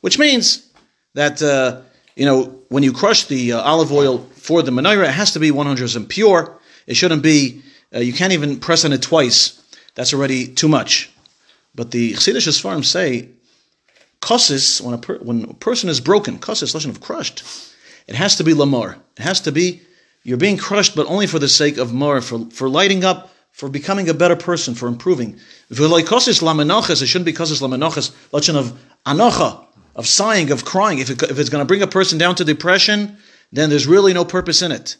which 0.00 0.18
means 0.18 0.72
that 1.14 1.40
uh, 1.42 1.82
you 2.16 2.24
know 2.24 2.58
when 2.68 2.82
you 2.82 2.92
crush 2.92 3.24
the 3.24 3.52
uh, 3.52 3.60
olive 3.60 3.92
oil 3.92 4.26
for 4.48 4.62
the 4.62 4.70
menorah, 4.70 5.04
it 5.04 5.10
has 5.10 5.32
to 5.32 5.38
be 5.38 5.50
100% 5.50 6.08
pure. 6.08 6.58
It 6.86 6.94
shouldn't 6.94 7.22
be. 7.22 7.62
Uh, 7.94 7.98
you 7.98 8.14
can't 8.14 8.32
even 8.32 8.58
press 8.58 8.82
on 8.86 8.94
it 8.94 9.02
twice. 9.02 9.62
That's 9.94 10.14
already 10.14 10.48
too 10.48 10.68
much. 10.68 11.10
But 11.74 11.90
the 11.90 12.14
Chassidish 12.14 12.58
farms 12.62 12.88
say, 12.88 13.28
kosis, 14.22 14.80
when 14.80 14.94
a, 14.94 14.98
per, 14.98 15.18
when 15.18 15.44
a 15.44 15.52
person 15.52 15.90
is 15.90 16.00
broken, 16.00 16.38
kosis, 16.38 16.72
lesson 16.72 16.90
of 16.90 17.02
crushed, 17.02 17.44
It 18.06 18.14
has 18.14 18.36
to 18.36 18.44
be 18.44 18.54
lamar. 18.54 18.96
It 19.18 19.22
has 19.22 19.42
to 19.42 19.52
be 19.52 19.82
you're 20.22 20.38
being 20.38 20.56
crushed, 20.56 20.96
but 20.96 21.06
only 21.08 21.26
for 21.26 21.38
the 21.38 21.48
sake 21.48 21.76
of 21.76 21.92
mar, 21.92 22.22
for, 22.22 22.46
for 22.50 22.70
lighting 22.70 23.04
up, 23.04 23.30
for 23.52 23.68
becoming 23.68 24.08
a 24.08 24.14
better 24.14 24.36
person, 24.36 24.74
for 24.74 24.88
improving. 24.88 25.38
If 25.68 25.78
it 25.78 25.82
shouldn't 25.82 27.26
be 27.26 27.32
kosis 27.34 27.60
lamenoches, 27.60 28.12
lachin 28.32 28.56
of 28.56 28.72
anocha, 29.04 29.66
of 29.94 30.06
sighing, 30.06 30.50
of 30.52 30.64
crying. 30.64 31.00
If, 31.00 31.10
it, 31.10 31.22
if 31.24 31.38
it's 31.38 31.50
going 31.50 31.60
to 31.60 31.66
bring 31.66 31.82
a 31.82 31.86
person 31.86 32.16
down 32.18 32.34
to 32.36 32.44
depression, 32.44 33.18
then 33.52 33.70
there's 33.70 33.86
really 33.86 34.12
no 34.12 34.24
purpose 34.24 34.62
in 34.62 34.72
it. 34.72 34.96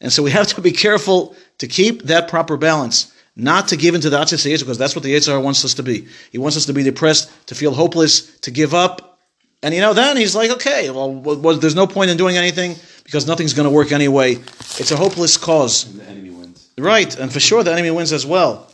And 0.00 0.12
so 0.12 0.22
we 0.22 0.30
have 0.30 0.48
to 0.48 0.60
be 0.60 0.72
careful 0.72 1.36
to 1.58 1.66
keep 1.66 2.02
that 2.04 2.28
proper 2.28 2.56
balance, 2.56 3.12
not 3.36 3.68
to 3.68 3.76
give 3.76 3.94
into 3.94 4.10
the 4.10 4.18
Atzis 4.18 4.58
because 4.60 4.78
that's 4.78 4.94
what 4.94 5.02
the 5.02 5.14
Yitzhar 5.14 5.42
wants 5.42 5.64
us 5.64 5.74
to 5.74 5.82
be. 5.82 6.06
He 6.30 6.38
wants 6.38 6.56
us 6.56 6.66
to 6.66 6.72
be 6.72 6.82
depressed, 6.82 7.30
to 7.46 7.54
feel 7.54 7.72
hopeless, 7.72 8.38
to 8.40 8.50
give 8.50 8.74
up. 8.74 9.18
And 9.62 9.74
you 9.74 9.80
know, 9.80 9.94
then 9.94 10.16
he's 10.16 10.34
like, 10.34 10.50
okay, 10.50 10.90
well, 10.90 11.12
well 11.12 11.56
there's 11.56 11.74
no 11.74 11.86
point 11.86 12.10
in 12.10 12.16
doing 12.16 12.36
anything 12.36 12.76
because 13.04 13.26
nothing's 13.26 13.54
going 13.54 13.68
to 13.68 13.74
work 13.74 13.92
anyway. 13.92 14.32
It's 14.32 14.90
a 14.90 14.96
hopeless 14.96 15.36
cause. 15.36 15.86
And 15.86 16.00
the 16.00 16.04
enemy 16.04 16.30
wins. 16.30 16.70
Right, 16.76 17.18
and 17.18 17.32
for 17.32 17.40
sure 17.40 17.62
the 17.62 17.72
enemy 17.72 17.90
wins 17.90 18.12
as 18.12 18.26
well. 18.26 18.70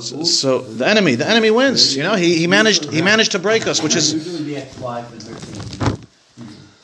So, 0.00 0.24
so 0.24 0.58
the 0.62 0.86
enemy, 0.88 1.14
the 1.16 1.28
enemy 1.28 1.50
wins. 1.50 1.94
You 1.94 2.02
know, 2.02 2.14
he, 2.14 2.38
he 2.38 2.46
managed 2.46 2.90
he 2.90 3.02
managed 3.02 3.32
to 3.32 3.38
break 3.38 3.66
us, 3.66 3.82
which 3.82 3.94
is 3.94 4.14
Usually 4.14 4.54
the 4.54 4.56
ex-wife 4.56 5.12
and 5.12 5.22
her 5.22 5.86
team. 5.86 5.98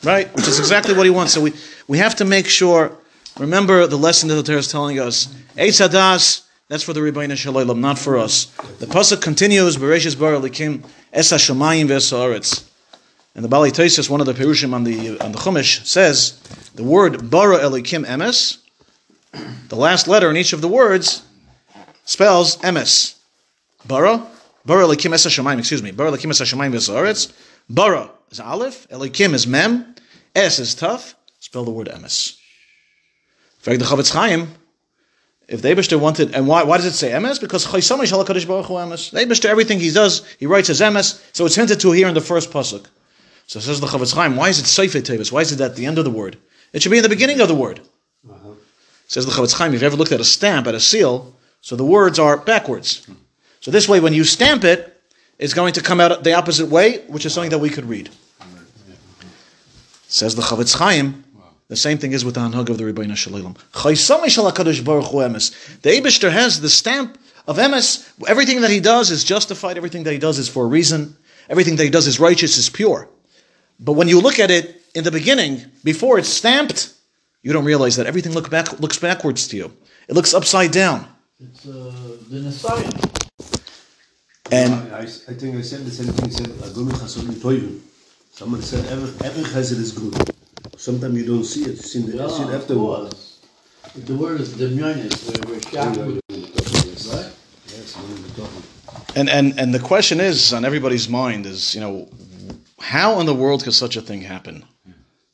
right, 0.03 0.33
which 0.35 0.47
is 0.47 0.59
exactly 0.59 0.93
what 0.93 1.05
he 1.05 1.09
wants. 1.09 1.33
So 1.33 1.41
we 1.41 1.53
we 1.89 1.97
have 1.97 2.15
to 2.17 2.25
make 2.25 2.47
sure. 2.47 2.95
Remember 3.37 3.87
the 3.87 3.97
lesson 3.97 4.29
that 4.29 4.35
the 4.35 4.43
Torah 4.43 4.59
is 4.59 4.71
telling 4.71 4.99
us. 4.99 5.25
Eitz 5.57 5.85
Hadas, 5.85 6.45
that's 6.67 6.83
for 6.83 6.93
the 6.93 6.99
Rebbeinu 6.99 7.35
Shalom, 7.35 7.81
not 7.81 7.97
for 7.97 8.17
us. 8.17 8.45
The 8.79 8.85
pasuk 8.85 9.21
continues. 9.21 9.75
Bereshis 9.75 10.17
bara 10.17 10.39
likim 10.39 10.85
es 11.11 11.33
hashamayim 11.33 11.87
v'esaretz. 11.87 12.65
And 13.33 13.43
the 13.43 13.49
Bali 13.49 13.71
Taisus, 13.71 14.09
one 14.09 14.21
of 14.21 14.27
the 14.27 14.33
Perushim 14.33 14.73
on 14.73 14.83
the 14.83 15.19
on 15.19 15.31
the 15.31 15.39
Chumash, 15.39 15.85
says 15.85 16.39
the 16.75 16.83
word 16.83 17.29
bara 17.29 17.57
elikim 17.57 18.05
emes. 18.05 18.59
The 19.69 19.75
last 19.75 20.07
letter 20.07 20.29
in 20.29 20.37
each 20.37 20.53
of 20.53 20.61
the 20.61 20.67
words 20.67 21.23
spells 22.05 22.57
emes. 22.57 23.15
Bara, 23.87 24.27
bara 24.63 24.83
elikim 24.83 25.13
es 25.13 25.25
hashamayim. 25.25 25.59
Excuse 25.59 25.81
me, 25.81 25.91
bara 25.91 26.11
elikim 26.11 26.29
es 26.29 26.39
hashamayim 26.39 26.73
v'esaretz. 26.73 27.33
Bara 27.67 28.11
is 28.29 28.39
aleph, 28.39 28.87
elikim 28.89 29.33
is 29.33 29.47
mem, 29.47 29.95
es 30.35 30.59
is 30.59 30.75
tough. 30.75 31.15
Spell 31.49 31.63
the 31.63 31.71
word 31.71 31.87
emes. 31.87 32.37
In 33.57 33.61
fact, 33.63 33.79
the 33.79 33.85
Chofetz 33.85 34.13
Chaim, 34.13 34.49
if 35.47 35.63
the 35.63 35.69
Eibishter 35.69 35.99
wanted, 35.99 36.35
and 36.35 36.47
why, 36.47 36.61
why 36.61 36.77
does 36.77 36.85
it 36.85 36.91
say 36.91 37.09
emes? 37.09 37.41
Because 37.41 37.65
Chaysama 37.65 38.05
Shal 38.05 38.23
Kadosh 38.23 38.47
Baruch 38.47 38.67
Hu 38.67 38.75
emes. 38.75 39.09
The 39.09 39.21
Eibishter, 39.21 39.45
everything 39.45 39.79
he 39.79 39.89
does, 39.89 40.23
he 40.37 40.45
writes 40.45 40.69
as 40.69 40.79
emes. 40.79 41.19
So 41.33 41.47
it's 41.47 41.55
hinted 41.55 41.79
to 41.79 41.91
here 41.91 42.07
in 42.07 42.13
the 42.13 42.21
first 42.21 42.51
pasuk. 42.51 42.85
So 43.47 43.59
says 43.59 43.79
the 43.79 43.87
Chofetz 43.87 44.13
Chaim, 44.13 44.35
why 44.35 44.49
is 44.49 44.59
it 44.59 44.65
Seifet 44.65 45.01
Tevis? 45.01 45.31
Why 45.31 45.41
is 45.41 45.51
it 45.51 45.59
at 45.59 45.75
the 45.75 45.87
end 45.87 45.97
of 45.97 46.05
the 46.05 46.11
word? 46.11 46.37
It 46.71 46.83
should 46.83 46.91
be 46.91 46.97
in 46.97 47.03
the 47.03 47.09
beginning 47.09 47.39
of 47.41 47.47
the 47.47 47.55
word. 47.55 47.79
Uh-huh. 48.29 48.49
Says 49.07 49.25
the 49.25 49.31
Chofetz 49.31 49.57
Chaim, 49.57 49.73
if 49.73 49.81
you 49.81 49.87
ever 49.87 49.95
looked 49.95 50.11
at 50.11 50.19
a 50.19 50.23
stamp, 50.23 50.67
at 50.67 50.75
a 50.75 50.79
seal, 50.79 51.35
so 51.61 51.75
the 51.75 51.83
words 51.83 52.19
are 52.19 52.37
backwards. 52.37 53.07
So 53.59 53.71
this 53.71 53.89
way, 53.89 53.99
when 53.99 54.13
you 54.13 54.23
stamp 54.23 54.63
it, 54.65 55.01
it's 55.39 55.55
going 55.55 55.73
to 55.73 55.81
come 55.81 55.99
out 55.99 56.23
the 56.23 56.33
opposite 56.33 56.67
way, 56.67 56.99
which 57.07 57.25
is 57.25 57.33
something 57.33 57.49
that 57.49 57.57
we 57.57 57.71
could 57.71 57.85
read. 57.85 58.11
Says 60.11 60.35
the 60.35 60.41
Chofetz 60.41 60.75
Chaim, 60.75 61.23
the 61.69 61.75
same 61.75 61.97
thing 61.99 62.11
is 62.13 62.25
with 62.25 62.35
the 62.35 62.41
Hanhag 62.41 62.69
of 62.69 62.77
the 62.77 62.83
Rebbeinu 62.83 63.15
Shalom. 63.15 63.53
The 63.53 63.89
Eibishter 65.89 66.31
has 66.31 66.61
the 66.61 66.69
stamp 66.69 67.17
of 67.47 67.57
emes. 67.57 68.09
Everything 68.27 68.61
that 68.61 68.71
he 68.71 68.79
does 68.79 69.11
is 69.11 69.23
justified. 69.23 69.77
Everything 69.77 70.03
that 70.03 70.11
he 70.11 70.19
does 70.19 70.39
is 70.39 70.49
for 70.49 70.65
a 70.65 70.67
reason. 70.67 71.15
Everything 71.47 71.75
that 71.77 71.83
he 71.83 71.89
does 71.89 72.07
is 72.07 72.19
righteous, 72.19 72.57
is 72.57 72.69
pure. 72.69 73.07
But 73.79 73.93
when 73.93 74.07
you 74.07 74.19
look 74.19 74.39
at 74.39 74.51
it 74.51 74.81
in 74.95 75.03
the 75.03 75.11
beginning, 75.11 75.63
before 75.83 76.19
it's 76.19 76.29
stamped, 76.29 76.93
you 77.43 77.53
don't 77.53 77.65
realize 77.65 77.95
that 77.97 78.07
everything 78.07 78.33
look 78.33 78.49
back, 78.49 78.79
looks 78.79 78.97
backwards 78.97 79.47
to 79.49 79.57
you. 79.57 79.71
It 80.07 80.15
looks 80.15 80.33
upside 80.33 80.71
down. 80.71 81.07
It's 81.39 81.65
uh, 81.67 81.93
the 82.29 82.41
Messiah. 82.41 82.89
And 84.51 84.73
I, 84.93 85.01
I 85.01 85.05
think 85.05 85.55
I 85.55 85.61
said 85.61 85.85
the 85.85 85.91
same 85.91 86.11
thing. 86.13 86.31
Said 86.31 86.47
Agonu 86.47 86.91
Chasodim 86.91 87.35
Toivim. 87.35 87.79
Someone 88.31 88.61
said 88.61 88.85
every 88.87 89.09
every 89.25 89.43
chesed 89.43 89.79
is 89.79 89.91
good. 89.91 90.15
Sometimes 90.79 91.17
you 91.19 91.25
don't 91.25 91.43
see 91.43 91.63
it. 91.63 91.71
You 91.71 91.75
see 91.75 91.99
it, 91.99 92.05
you 92.15 92.29
see 92.29 92.43
it 92.43 92.49
of 92.49 92.53
afterwards. 92.61 93.39
course. 93.91 94.05
The 94.05 94.15
word 94.15 94.39
is 94.39 94.49
demyonis, 94.53 95.15
where 95.27 95.43
we're 95.55 95.61
shocked 95.61 95.97
Yes, 96.29 97.13
right? 97.13 97.31
yes, 97.67 97.97
we're 97.97 98.43
talking. 98.43 98.63
and 99.19 99.27
and 99.29 99.59
and 99.59 99.73
the 99.73 99.79
question 99.91 100.21
is 100.21 100.53
on 100.53 100.63
everybody's 100.63 101.09
mind 101.09 101.45
is 101.45 101.75
you 101.75 101.81
know 101.81 102.07
how 102.79 103.19
in 103.19 103.25
the 103.25 103.35
world 103.35 103.63
could 103.65 103.73
such 103.73 103.97
a 103.97 104.01
thing 104.01 104.21
happen? 104.21 104.63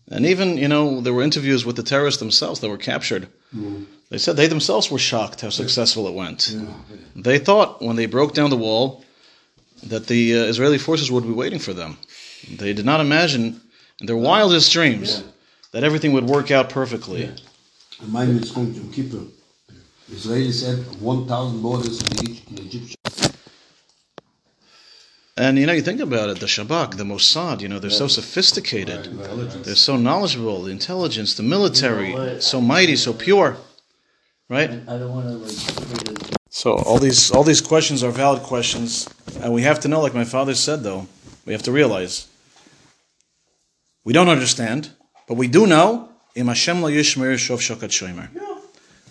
And 0.09 0.25
even 0.25 0.57
you 0.57 0.67
know 0.67 0.99
there 1.01 1.13
were 1.13 1.21
interviews 1.23 1.63
with 1.65 1.75
the 1.75 1.83
terrorists 1.83 2.19
themselves 2.19 2.59
that 2.61 2.69
were 2.69 2.77
captured. 2.91 3.27
They 4.09 4.17
said 4.17 4.35
they 4.37 4.47
themselves 4.47 4.89
were 4.91 4.99
shocked 5.11 5.41
how 5.41 5.49
successful 5.51 6.07
it 6.07 6.13
went. 6.15 6.55
They 7.15 7.37
thought 7.39 7.81
when 7.83 7.95
they 7.97 8.07
broke 8.07 8.33
down 8.33 8.49
the 8.49 8.57
wall 8.67 9.03
that 9.83 10.07
the 10.07 10.21
uh, 10.39 10.43
Israeli 10.51 10.77
forces 10.79 11.11
would 11.11 11.23
be 11.23 11.33
waiting 11.43 11.59
for 11.59 11.73
them. 11.73 11.97
They 12.61 12.73
did 12.73 12.85
not 12.85 12.99
imagine 12.99 13.61
in 13.99 14.05
their 14.07 14.17
wildest 14.17 14.71
dreams 14.73 15.23
that 15.75 15.83
everything 15.83 16.13
would 16.13 16.23
work 16.23 16.51
out 16.51 16.69
perfectly. 16.69 17.29
It's 18.01 18.51
going 18.51 18.73
to 18.73 18.81
Kippur. 18.93 19.25
Israeli 20.09 20.53
said 20.53 20.77
1,000 21.01 21.61
borders 21.61 22.01
in 22.01 22.07
the 22.07 22.31
Egy- 22.31 22.43
in 22.49 22.57
Egyptian. 22.65 22.95
And 25.35 25.59
you 25.59 25.65
know, 25.65 25.73
you 25.73 25.81
think 25.81 25.99
about 25.99 26.29
it, 26.29 26.39
the 26.39 26.45
Shabak, 26.45 26.95
the 26.95 27.03
Mossad, 27.03 27.59
you 27.59 27.67
know, 27.67 27.79
they're 27.79 27.89
so 27.89 28.07
sophisticated. 28.07 29.01
They're 29.65 29.75
so 29.75 29.97
knowledgeable, 29.97 30.63
the 30.63 30.71
intelligence, 30.71 31.33
the 31.33 31.43
military, 31.43 32.39
so 32.39 32.61
mighty, 32.61 32.95
so 32.95 33.11
pure. 33.11 33.57
Right? 34.47 34.69
I 34.87 34.97
don't 34.97 35.13
want 35.13 35.27
to 35.27 35.35
like. 35.45 36.37
So 36.51 36.69
all 36.87 36.99
these 36.99 37.31
all 37.31 37.43
these 37.43 37.59
questions 37.59 38.01
are 38.01 38.11
valid 38.11 38.43
questions, 38.43 39.09
and 39.41 39.51
we 39.51 39.63
have 39.63 39.81
to 39.81 39.89
know, 39.89 39.99
like 39.99 40.13
my 40.13 40.23
father 40.23 40.55
said, 40.55 40.83
though, 40.83 41.07
we 41.45 41.51
have 41.51 41.63
to 41.63 41.73
realize 41.73 42.27
we 44.05 44.13
don't 44.13 44.29
understand, 44.29 44.91
but 45.27 45.35
we 45.35 45.47
do 45.47 45.65
know 45.67 46.09
Im 46.35 46.47
Hashem 46.47 46.81
lo 46.81 46.89
yishmer 46.89 47.33
shov 47.35 47.59
shokat 47.59 47.89
shomer. 47.89 48.29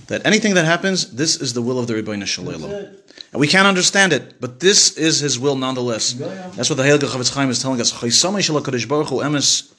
That 0.09 0.26
anything 0.26 0.54
that 0.54 0.66
happens, 0.66 1.12
this 1.12 1.40
is 1.40 1.54
the 1.54 1.62
will 1.62 1.78
of 1.78 1.87
the 1.87 1.94
Rebbeinu 1.94 2.26
Shalom. 2.26 2.62
And 2.64 3.40
we 3.40 3.49
can't 3.49 3.66
understand 3.66 4.12
it, 4.12 4.38
but 4.38 4.61
this 4.61 4.99
is 4.99 5.21
His 5.21 5.38
will 5.38 5.56
nonetheless. 5.56 6.12
That's 6.12 6.68
what 6.68 6.76
the 6.76 6.83
Heilige 6.83 7.09
Chofetz 7.09 7.35
Chaim 7.35 7.49
is 7.49 7.62
telling 7.62 7.80
us. 7.80 7.90
Chaysamei 7.90 8.42
shel 8.42 8.61
HaKadosh 8.61 8.87
Baruch 8.87 9.09
Hu 9.09 9.21
emes. 9.21 9.73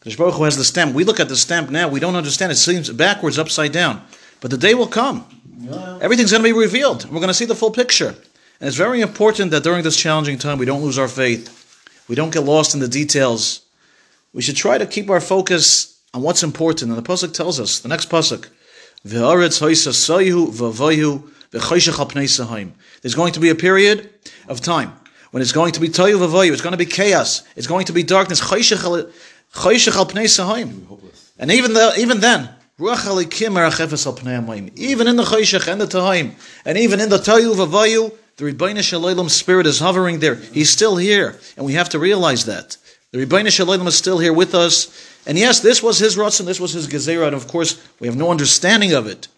Kadosh 0.00 0.16
Baruch 0.16 0.34
Hu 0.34 0.44
has 0.44 0.56
the 0.56 0.62
stamp. 0.62 0.94
We 0.94 1.02
look 1.02 1.18
at 1.18 1.28
the 1.28 1.36
stamp 1.36 1.70
now, 1.70 1.88
we 1.88 1.98
don't 1.98 2.14
understand. 2.14 2.52
It 2.52 2.56
seems 2.56 2.88
backwards, 2.90 3.40
upside 3.40 3.72
down. 3.72 4.02
But 4.40 4.52
the 4.52 4.56
day 4.56 4.74
will 4.74 4.86
come. 4.86 5.26
Everything's 6.00 6.30
going 6.30 6.44
to 6.44 6.48
be 6.48 6.52
revealed. 6.52 7.04
We're 7.06 7.18
going 7.18 7.26
to 7.26 7.34
see 7.34 7.44
the 7.44 7.56
full 7.56 7.72
picture. 7.72 8.14
And 8.60 8.68
it's 8.68 8.76
very 8.76 9.00
important 9.00 9.50
that 9.50 9.64
during 9.64 9.82
this 9.82 9.96
challenging 9.96 10.38
time, 10.38 10.58
we 10.58 10.66
don't 10.66 10.82
lose 10.82 10.98
our 10.98 11.08
faith. 11.08 11.52
We 12.08 12.14
don't 12.14 12.32
get 12.32 12.44
lost 12.44 12.74
in 12.74 12.80
the 12.80 12.88
details. 12.88 13.65
We 14.36 14.42
should 14.42 14.56
try 14.56 14.76
to 14.76 14.84
keep 14.84 15.08
our 15.08 15.22
focus 15.22 15.98
on 16.12 16.20
what's 16.20 16.42
important. 16.42 16.90
And 16.90 16.98
the 16.98 17.02
Pasuk 17.02 17.32
tells 17.32 17.58
us, 17.58 17.78
the 17.78 17.88
next 17.88 18.10
Pasuk, 18.10 18.48
"V'haaretz 19.06 19.62
hoisa 19.62 19.92
sayu 19.94 20.48
v'vayu 20.52 21.22
v'choshech 21.52 21.98
al 21.98 22.06
pnei 22.06 22.28
sahaim." 22.28 22.72
There's 23.00 23.14
going 23.14 23.32
to 23.32 23.40
be 23.40 23.48
a 23.48 23.54
period 23.54 24.10
of 24.46 24.60
time 24.60 24.92
when 25.30 25.40
it's 25.40 25.52
going 25.52 25.72
to 25.72 25.80
be 25.80 25.88
tayu 25.88 26.18
v'vayu, 26.18 26.52
it's 26.52 26.60
going 26.60 26.74
to 26.74 26.76
be 26.76 26.84
chaos, 26.84 27.44
it's 27.56 27.66
going 27.66 27.86
to 27.86 27.94
be 27.94 28.02
darkness, 28.02 28.42
choshech 28.42 28.84
al 28.84 29.10
choshech 29.54 29.96
al 29.96 30.04
pnei 30.04 30.26
sahaim. 30.26 30.82
And 31.38 31.50
even 31.50 31.72
the, 31.72 31.94
even 31.96 32.20
then, 32.20 32.50
ruach 32.78 33.06
alikim 33.06 33.56
erachefes 33.56 34.04
al 34.04 34.16
pnei 34.16 34.44
hamayim. 34.44 34.76
Even 34.76 35.08
in 35.08 35.16
the 35.16 35.24
choshech 35.24 35.66
and 35.66 35.80
the 35.80 35.86
tahaim, 35.86 36.34
and 36.66 36.76
even 36.76 37.00
in 37.00 37.08
the 37.08 37.16
tayu 37.16 37.54
v'vayu, 37.54 38.12
the 38.36 38.44
Rebbeinu 38.44 38.82
Shalom 38.82 39.30
spirit 39.30 39.66
is 39.66 39.78
hovering 39.78 40.18
there. 40.18 40.34
He's 40.34 40.68
still 40.68 40.98
here, 40.98 41.38
and 41.56 41.64
we 41.64 41.72
have 41.72 41.88
to 41.88 41.98
realize 41.98 42.44
that. 42.44 42.76
The 43.16 43.24
Rebbeinu 43.24 43.50
Shalom 43.50 43.86
is 43.86 43.96
still 43.96 44.18
here 44.18 44.34
with 44.34 44.54
us. 44.54 45.08
And 45.26 45.38
yes, 45.38 45.60
this 45.60 45.82
was 45.82 45.98
his 45.98 46.16
Ratzon, 46.16 46.44
this 46.44 46.60
was 46.60 46.72
his 46.72 46.86
Gezerah, 46.86 47.28
and 47.28 47.34
of 47.34 47.48
course, 47.48 47.82
we 47.98 48.08
have 48.08 48.16
no 48.16 48.30
understanding 48.30 48.92
of 48.92 49.06
it. 49.06 49.28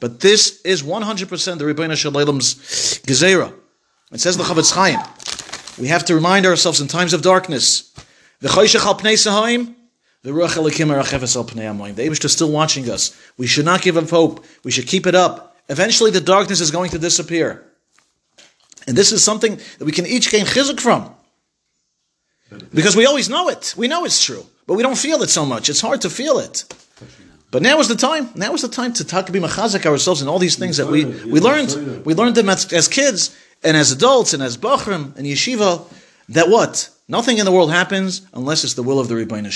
But 0.00 0.20
this 0.20 0.60
is 0.66 0.82
100% 0.82 1.58
the 1.58 1.64
Rebbeinu 1.64 1.96
Shalom's 1.96 2.56
Gezerah. 3.06 3.54
It 4.12 4.20
says 4.20 4.36
the 4.36 4.44
Chofetz 4.44 4.74
Chaim. 4.74 5.00
We 5.80 5.88
have 5.88 6.04
to 6.04 6.14
remind 6.14 6.44
ourselves 6.44 6.82
in 6.82 6.88
times 6.88 7.14
of 7.14 7.22
darkness. 7.22 7.90
The 8.40 8.48
Choshech 8.48 8.84
al 8.84 8.96
the 8.96 10.30
Ruach 10.30 10.58
Elikim 10.58 10.94
Erachefes 10.94 11.34
al 11.34 11.46
Pnei 11.46 11.74
Amoim. 11.74 11.94
The 11.94 12.04
is 12.04 12.32
still 12.32 12.52
watching 12.52 12.90
us. 12.90 13.18
We 13.38 13.46
should 13.46 13.64
not 13.64 13.80
give 13.80 13.96
up 13.96 14.10
hope. 14.10 14.44
We 14.62 14.70
should 14.70 14.86
keep 14.86 15.06
it 15.06 15.14
up. 15.14 15.56
Eventually, 15.70 16.10
the 16.10 16.20
darkness 16.20 16.60
is 16.60 16.70
going 16.70 16.90
to 16.90 16.98
disappear. 16.98 17.64
And 18.86 18.94
this 18.94 19.10
is 19.10 19.24
something 19.24 19.58
that 19.78 19.86
we 19.86 19.92
can 19.92 20.04
each 20.04 20.30
gain 20.30 20.44
chizuk 20.44 20.80
from. 20.80 21.14
Because 22.72 22.96
we 22.96 23.06
always 23.06 23.28
know 23.28 23.48
it. 23.48 23.74
We 23.76 23.88
know 23.88 24.04
it's 24.04 24.24
true. 24.24 24.44
But 24.66 24.74
we 24.74 24.82
don't 24.82 24.98
feel 24.98 25.22
it 25.22 25.30
so 25.30 25.44
much. 25.44 25.68
It's 25.68 25.80
hard 25.80 26.00
to 26.02 26.10
feel 26.10 26.38
it. 26.38 26.64
But 27.50 27.62
now 27.62 27.78
is 27.80 27.88
the 27.88 27.96
time. 27.96 28.30
Now 28.34 28.54
is 28.54 28.62
the 28.62 28.68
time 28.68 28.94
to 28.94 29.04
talk, 29.04 29.30
be 29.30 29.38
machazak 29.38 29.84
ourselves 29.84 30.22
in 30.22 30.28
all 30.28 30.38
these 30.38 30.56
things 30.56 30.78
that 30.78 30.86
we, 30.86 31.04
we 31.04 31.38
learned. 31.38 32.04
We 32.06 32.14
learned 32.14 32.34
them 32.34 32.48
as, 32.48 32.72
as 32.72 32.88
kids 32.88 33.36
and 33.62 33.76
as 33.76 33.92
adults 33.92 34.32
and 34.32 34.42
as 34.42 34.56
bachrim 34.56 35.14
and 35.16 35.26
yeshiva. 35.26 35.84
That 36.30 36.48
what? 36.48 36.88
Nothing 37.08 37.38
in 37.38 37.44
the 37.44 37.52
world 37.52 37.70
happens 37.70 38.22
unless 38.32 38.64
it's 38.64 38.72
the 38.72 38.82
will 38.82 38.98
of 38.98 39.08
the 39.08 39.14
Rebbeinu 39.14 39.52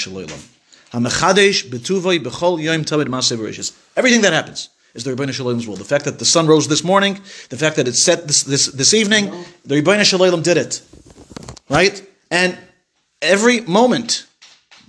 Maseh 3.09 3.73
Everything 3.97 4.21
that 4.21 4.33
happens 4.35 4.69
is 4.95 5.05
the 5.05 5.13
Rebbeinu 5.13 5.33
Shalom's 5.33 5.67
will. 5.67 5.77
The 5.77 5.85
fact 5.85 6.05
that 6.05 6.19
the 6.19 6.25
sun 6.25 6.47
rose 6.47 6.69
this 6.69 6.85
morning, 6.85 7.15
the 7.49 7.57
fact 7.57 7.77
that 7.77 7.89
it 7.89 7.95
set 7.95 8.27
this, 8.27 8.43
this, 8.43 8.67
this 8.67 8.93
evening, 8.93 9.33
the 9.65 9.81
Rebbeinu 9.81 10.05
Shalom 10.05 10.43
did 10.43 10.59
it. 10.59 10.83
Right? 11.71 12.07
And 12.31 12.59
every 13.23 13.61
moment 13.63 14.27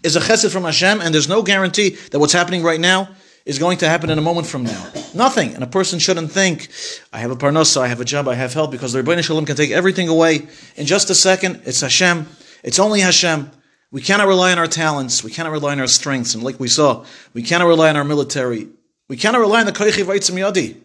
is 0.03 0.15
a 0.15 0.19
chesed 0.19 0.51
from 0.51 0.63
Hashem, 0.63 1.01
and 1.01 1.13
there's 1.13 1.29
no 1.29 1.41
guarantee 1.41 1.89
that 2.11 2.19
what's 2.19 2.33
happening 2.33 2.63
right 2.63 2.79
now 2.79 3.09
is 3.45 3.59
going 3.59 3.77
to 3.77 3.87
happen 3.87 4.09
in 4.09 4.17
a 4.17 4.21
moment 4.21 4.45
from 4.45 4.63
now. 4.63 4.91
Nothing. 5.13 5.55
And 5.55 5.63
a 5.63 5.67
person 5.67 5.99
shouldn't 5.99 6.31
think, 6.31 6.67
I 7.13 7.19
have 7.19 7.31
a 7.31 7.35
parnasa, 7.35 7.81
I 7.81 7.87
have 7.87 8.01
a 8.01 8.05
job, 8.05 8.27
I 8.27 8.35
have 8.35 8.53
help, 8.53 8.71
because 8.71 8.91
the 8.93 9.01
Rebbeinu 9.01 9.23
Shalom 9.23 9.45
can 9.45 9.55
take 9.55 9.71
everything 9.71 10.09
away 10.09 10.47
in 10.75 10.85
just 10.85 11.09
a 11.09 11.15
second. 11.15 11.61
It's 11.65 11.81
Hashem. 11.81 12.27
It's 12.63 12.77
only 12.77 12.99
Hashem. 12.99 13.49
We 13.89 14.01
cannot 14.01 14.27
rely 14.27 14.51
on 14.51 14.59
our 14.59 14.67
talents. 14.67 15.23
We 15.23 15.31
cannot 15.31 15.53
rely 15.53 15.71
on 15.71 15.79
our 15.79 15.87
strengths. 15.87 16.33
And 16.33 16.43
like 16.43 16.59
we 16.59 16.67
saw, 16.67 17.05
we 17.33 17.41
cannot 17.41 17.67
rely 17.67 17.89
on 17.89 17.95
our 17.95 18.03
military. 18.03 18.67
We 19.07 19.15
cannot 19.15 19.39
rely 19.39 19.61
on 19.61 19.65
the 19.65 19.71
koichi 19.71 20.03
vaitzim 20.03 20.35
yadi. 20.35 20.75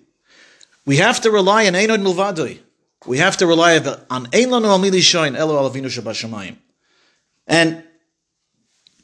We 0.87 0.99
have 0.99 1.21
to 1.23 1.31
rely 1.31 1.67
on 1.67 1.73
Einod 1.73 2.01
Milvadoi. 2.01 2.61
We 3.07 3.19
have 3.19 3.37
to 3.39 3.47
rely 3.49 3.77
on 3.79 4.27
Ein 4.27 4.51
Lanu 4.51 4.67
Amili 4.67 5.01
Shoin 5.01 5.37
Elo 5.37 5.61
Alavinu 5.61 5.87
Shabashamayim. 5.87 6.57
And 7.47 7.83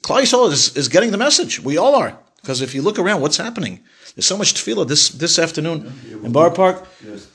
Yisrael 0.02 0.50
is, 0.52 0.76
is 0.76 0.88
getting 0.88 1.11
the 1.11 1.18
message. 1.18 1.61
We 1.61 1.76
all 1.76 1.95
are. 1.95 2.18
Because 2.40 2.62
if 2.62 2.75
you 2.75 2.83
look 2.83 2.99
around, 2.99 3.21
what's 3.21 3.37
happening? 3.37 3.80
There's 4.14 4.26
so 4.26 4.37
much 4.37 4.54
tefillah 4.54 4.88
this, 4.88 5.11
this 5.11 5.38
afternoon 5.38 5.92
in 6.25 6.33
Boro 6.33 6.50
Park. 6.50 6.87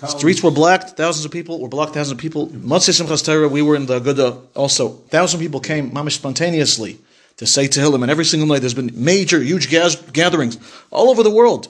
Streets 0.07 0.41
were 0.41 0.51
blocked. 0.51 0.91
Thousands 0.91 1.25
of 1.25 1.31
people 1.31 1.59
were 1.59 1.67
blocked. 1.67 1.93
Thousands 1.93 2.13
of 2.13 2.17
people. 2.17 2.47
Motzei 2.47 2.99
Simchas 2.99 3.23
Torah, 3.23 3.47
we 3.47 3.61
were 3.61 3.75
in 3.75 3.85
the 3.85 3.99
Aguda 3.99 4.41
also. 4.55 4.89
Thousand 4.89 5.39
people 5.39 5.59
came, 5.59 5.91
mamish 5.91 6.13
spontaneously, 6.13 6.99
to 7.37 7.45
say 7.45 7.67
Tehillim. 7.67 8.01
And 8.01 8.09
every 8.09 8.25
single 8.25 8.47
night 8.47 8.59
there's 8.59 8.73
been 8.73 8.91
major, 8.93 9.39
huge 9.41 9.69
gatherings 9.69 10.57
all 10.89 11.09
over 11.09 11.21
the 11.21 11.29
world. 11.29 11.67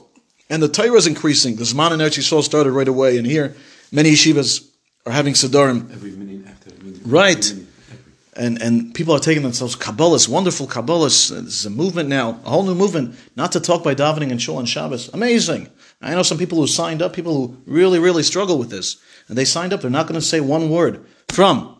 And 0.48 0.62
the 0.62 0.68
Torah 0.68 0.94
is 0.94 1.06
increasing. 1.06 1.56
The 1.56 1.64
Zman 1.64 1.92
and 1.92 2.00
Eretz 2.00 2.18
Yisrael 2.18 2.42
started 2.42 2.72
right 2.72 2.88
away. 2.88 3.18
And 3.18 3.26
here, 3.26 3.54
many 3.90 4.12
yeshivas 4.12 4.66
are 5.06 5.12
having 5.12 5.34
Siddharim. 5.34 5.90
Every 5.92 6.12
minute 6.12 6.46
after 6.46 6.70
minute. 6.82 7.02
Right. 7.04 7.54
Every 8.36 8.50
minute. 8.50 8.62
and 8.62 8.74
and 8.84 8.94
people 8.94 9.14
are 9.14 9.20
taking 9.20 9.42
themselves 9.42 9.76
Kabbalahs, 9.76 10.28
wonderful 10.28 10.66
Kabbalahs. 10.66 11.30
There's 11.30 11.66
a 11.66 11.70
movement 11.70 12.08
now, 12.08 12.40
a 12.44 12.50
whole 12.50 12.62
new 12.64 12.74
movement, 12.74 13.16
not 13.36 13.52
to 13.52 13.60
talk 13.60 13.82
by 13.84 13.94
davening 13.94 14.30
and 14.30 14.40
shul 14.40 14.58
and 14.58 14.68
Shabbos. 14.68 15.10
Amazing. 15.12 15.68
I 16.02 16.10
know 16.14 16.22
some 16.22 16.38
people 16.38 16.58
who 16.58 16.66
signed 16.66 17.00
up, 17.02 17.12
people 17.14 17.34
who 17.34 17.56
really, 17.66 17.98
really 17.98 18.22
struggle 18.22 18.58
with 18.58 18.70
this, 18.70 18.96
and 19.28 19.38
they 19.38 19.44
signed 19.46 19.72
up. 19.72 19.80
They're 19.80 19.90
not 19.90 20.06
going 20.06 20.20
to 20.20 20.26
say 20.26 20.40
one 20.40 20.68
word 20.68 21.04
from 21.28 21.76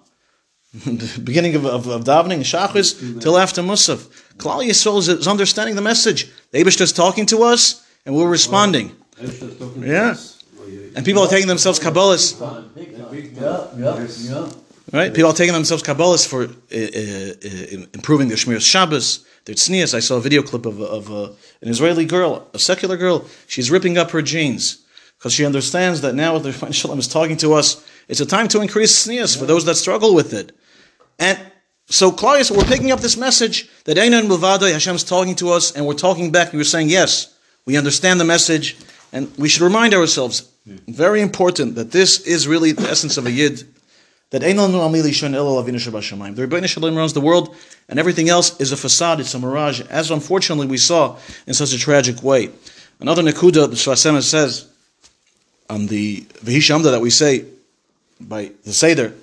the 0.85 1.21
beginning 1.25 1.55
of, 1.57 1.67
of, 1.67 1.87
of 1.87 2.05
davening 2.05 2.41
Shachris 2.41 3.21
till 3.21 3.37
after 3.37 3.63
Musaf. 3.63 4.07
Klal 4.39 4.65
Yisrael 4.67 4.99
is, 4.99 5.09
is 5.09 5.29
understanding 5.29 5.77
the 5.77 5.83
message. 5.83 6.31
The 6.53 6.63
Abish 6.63 6.81
is 6.81 6.93
talking 6.93 7.27
to 7.27 7.43
us, 7.43 7.87
and 8.07 8.15
we're 8.17 8.29
responding. 8.29 8.97
Esther's 9.21 9.55
Yeah. 9.77 10.11
us. 10.11 10.43
Yeah. 10.67 10.81
And 10.97 11.05
people 11.05 11.23
are 11.23 11.29
taking 11.29 11.49
themselves 11.49 11.79
Kabbalahs. 11.79 12.33
Big 12.75 12.97
time. 12.97 13.11
Big 13.11 13.37
time. 13.37 13.83
Yeah, 13.83 13.99
yeah, 13.99 14.07
yeah. 14.19 14.51
Right? 14.93 15.15
People 15.15 15.31
are 15.31 15.35
taking 15.35 15.55
themselves 15.55 15.83
Kabbalahs 15.83 16.27
for 16.27 16.43
uh, 16.43 16.47
uh, 16.47 17.83
uh, 17.83 17.87
improving 17.95 18.29
their 18.29 18.37
Shmir 18.37 18.61
Shabbos, 18.61 19.25
their 19.47 19.55
tznias. 19.55 19.95
I 19.95 20.01
saw 20.01 20.17
a 20.17 20.21
video 20.21 20.43
clip 20.43 20.67
of, 20.67 20.81
of 20.81 21.11
uh, 21.11 21.33
an 21.63 21.69
Israeli 21.69 22.05
girl, 22.05 22.49
a 22.53 22.59
secular 22.59 22.97
girl. 22.97 23.27
She's 23.47 23.71
ripping 23.71 23.97
up 23.97 24.11
her 24.11 24.23
jeans 24.23 24.85
because 25.19 25.33
she 25.33 25.47
understands 25.47 26.03
that 26.03 26.15
now 26.15 26.39
the 26.39 26.51
Rebbeinu 26.53 26.75
Shalom 26.75 26.99
is 26.99 27.09
talking 27.09 27.37
to 27.39 27.55
us. 27.55 27.87
It's 28.09 28.21
a 28.21 28.27
time 28.27 28.47
to 28.49 28.61
increase 28.61 29.07
tznias 29.07 29.39
for 29.39 29.47
those 29.47 29.65
that 29.65 29.77
struggle 29.77 30.15
with 30.15 30.35
it. 30.35 30.53
And 31.19 31.39
so, 31.87 32.11
Claudius, 32.11 32.51
we're 32.51 32.65
picking 32.65 32.93
up 32.93 33.01
this 33.01 33.17
message 33.17 33.69
that 33.85 33.97
Einan 33.97 34.27
Muvadai, 34.29 34.73
Hashem's 34.73 35.05
talking 35.05 35.35
to 35.37 35.51
us, 35.51 35.73
and 35.73 35.87
we're 35.87 35.95
talking 35.95 36.31
back, 36.33 36.51
and 36.51 36.59
we're 36.59 36.65
saying, 36.65 36.89
yes, 36.89 37.35
we 37.67 37.77
understand 37.77 38.21
the 38.21 38.25
message, 38.25 38.77
and 39.13 39.35
we 39.37 39.49
should 39.49 39.63
remind 39.63 39.95
ourselves, 39.95 40.51
very 40.89 41.21
important, 41.21 41.75
that 41.75 41.93
this 41.93 42.21
is 42.27 42.49
really 42.49 42.73
the 42.73 42.89
essence 42.89 43.17
of 43.19 43.27
a 43.27 43.31
Yid, 43.31 43.74
that. 44.31 44.41
The 44.41 44.47
Rebbeinu 46.47 46.67
Shalom 46.67 46.97
runs 46.97 47.13
the 47.13 47.21
world, 47.21 47.55
and 47.89 47.99
everything 47.99 48.29
else 48.29 48.59
is 48.61 48.73
a 48.73 48.77
facade, 48.77 49.21
it's 49.21 49.35
a 49.35 49.39
mirage, 49.39 49.81
as 49.83 50.11
unfortunately 50.11 50.67
we 50.67 50.79
saw 50.79 51.17
in 51.47 51.55
such 51.55 51.73
a 51.73 51.79
tragic 51.79 52.23
way. 52.23 52.51
Another 53.01 53.23
Nakuda, 53.23 53.69
the 53.69 53.77
Shvasema 53.77 54.23
says, 54.23 54.67
on 55.69 55.87
the 55.87 56.21
Vihishamda 56.21 56.91
that 56.91 57.01
we 57.01 57.11
say 57.11 57.45
by 58.21 58.53
the 58.65 58.73
Seder, 58.73 59.15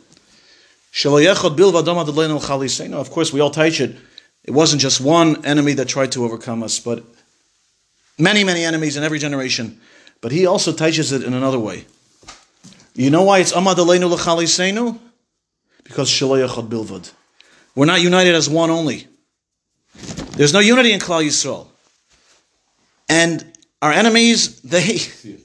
chaliseinu. 0.93 2.93
Of 2.93 3.11
course, 3.11 3.31
we 3.31 3.39
all 3.39 3.51
teach 3.51 3.79
it. 3.79 3.95
It 4.43 4.51
wasn't 4.51 4.81
just 4.81 5.01
one 5.01 5.45
enemy 5.45 5.73
that 5.73 5.87
tried 5.87 6.11
to 6.13 6.25
overcome 6.25 6.63
us, 6.63 6.79
but 6.79 7.03
many, 8.17 8.43
many 8.43 8.63
enemies 8.63 8.97
in 8.97 9.03
every 9.03 9.19
generation. 9.19 9.79
But 10.19 10.31
he 10.31 10.45
also 10.45 10.73
teaches 10.73 11.11
it 11.11 11.23
in 11.23 11.33
another 11.33 11.59
way. 11.59 11.85
You 13.01 13.09
know 13.09 13.23
why 13.23 13.39
it's 13.39 13.51
amad 13.51 13.77
aleinu 13.77 14.11
l'chaliseinu? 14.11 14.99
Because 15.83 16.07
shaloyechot 16.07 16.69
bilvad. 16.69 17.11
We're 17.73 17.87
not 17.87 17.99
united 17.99 18.35
as 18.35 18.47
one 18.47 18.69
only. 18.69 19.07
There's 20.37 20.53
no 20.53 20.59
unity 20.59 20.91
in 20.91 20.99
Klal 20.99 21.25
Yisrael. 21.25 21.65
And 23.09 23.43
our 23.81 23.91
enemies, 23.91 24.61
they 24.61 24.97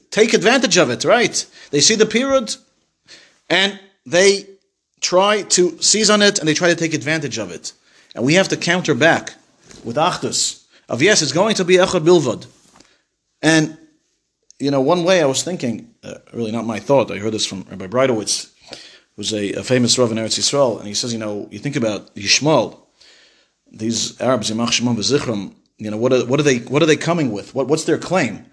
take 0.11 0.35
advantage 0.35 0.77
of 0.77 0.91
it, 0.91 1.03
right? 1.03 1.45
They 1.71 1.79
see 1.79 1.95
the 1.95 2.05
period 2.05 2.55
and 3.49 3.79
they 4.05 4.45
try 5.01 5.41
to 5.41 5.81
seize 5.81 6.11
on 6.11 6.21
it 6.21 6.37
and 6.37 6.47
they 6.47 6.53
try 6.53 6.69
to 6.69 6.75
take 6.75 6.93
advantage 6.93 7.39
of 7.39 7.49
it. 7.49 7.73
And 8.13 8.23
we 8.23 8.35
have 8.35 8.49
to 8.49 8.57
counter 8.57 8.93
back 8.93 9.33
with 9.83 9.95
achdus 9.95 10.63
of 10.89 11.01
yes, 11.01 11.23
it's 11.23 11.31
going 11.31 11.55
to 11.55 11.65
be 11.65 11.77
echad 11.77 12.05
bilvad. 12.05 12.45
And 13.41 13.79
you 14.59 14.71
know, 14.71 14.81
one 14.81 15.03
way 15.03 15.21
I 15.21 15.25
was 15.25 15.43
thinking, 15.43 15.93
uh, 16.03 16.15
really 16.33 16.51
not 16.51 16.65
my 16.65 16.79
thought. 16.79 17.11
I 17.11 17.17
heard 17.17 17.33
this 17.33 17.45
from 17.45 17.65
Rabbi 17.69 17.87
Breitowitz, 17.87 18.51
who's 19.15 19.33
a, 19.33 19.53
a 19.53 19.63
famous 19.63 19.97
Rav 19.97 20.11
in 20.11 20.17
Eretz 20.17 20.39
Yisrael, 20.39 20.79
and 20.79 20.87
he 20.87 20.93
says, 20.93 21.13
you 21.13 21.19
know, 21.19 21.47
you 21.51 21.59
think 21.59 21.75
about 21.75 22.15
Yishmael, 22.15 22.79
these 23.71 24.19
Arabs, 24.21 24.49
Yimach 24.49 24.71
Shimon 24.71 24.95
v'Zichram, 24.95 25.53
you 25.77 25.91
know, 25.91 25.97
what 25.97 26.11
are, 26.11 26.25
what 26.25 26.39
are 26.39 26.43
they 26.43 26.57
what 26.59 26.81
are 26.81 26.87
they 26.87 26.97
coming 26.97 27.31
with? 27.31 27.53
What, 27.53 27.67
what's 27.67 27.83
their 27.83 27.99
claim? 27.99 28.45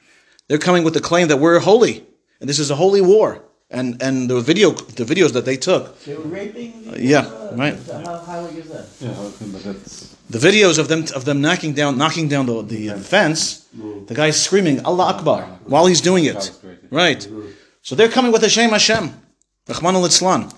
They're 0.48 0.58
coming 0.58 0.84
with 0.84 0.92
the 0.92 1.00
claim 1.00 1.28
that 1.28 1.38
we're 1.38 1.58
holy, 1.58 2.06
and 2.40 2.48
this 2.48 2.58
is 2.58 2.70
a 2.70 2.76
holy 2.76 3.00
war. 3.00 3.42
And 3.78 4.00
and 4.06 4.30
the 4.30 4.40
video 4.40 4.70
the 4.70 5.04
videos 5.04 5.32
that 5.32 5.44
they 5.44 5.56
took, 5.56 5.82
They 6.04 6.14
were 6.14 6.30
raping. 6.38 6.70
the, 6.84 7.02
yeah, 7.02 7.26
uh, 7.26 7.56
right. 7.62 7.76
How, 7.90 8.18
how 8.30 8.40
is 8.46 8.68
that? 8.74 8.86
Yeah, 9.00 9.72
that's 9.72 10.14
the 10.30 10.38
videos 10.38 10.78
of 10.78 10.86
them 10.88 11.02
of 11.18 11.24
them 11.24 11.40
knocking 11.40 11.72
down 11.74 11.98
knocking 11.98 12.28
down 12.28 12.46
the, 12.46 12.62
the 12.62 12.82
fence, 13.12 13.66
the 14.08 14.14
guy's 14.14 14.40
screaming 14.40 14.76
Allah 14.84 15.06
Akbar 15.14 15.42
while 15.66 15.86
he's 15.86 16.00
doing 16.00 16.24
it. 16.24 16.52
Right. 16.90 17.26
So 17.82 17.94
they're 17.96 18.14
coming 18.16 18.32
with 18.32 18.42
Hashem 18.42 18.70
Hashem. 18.70 19.04
Rahman 19.68 19.96
al 19.96 20.02
Itzlan. 20.02 20.52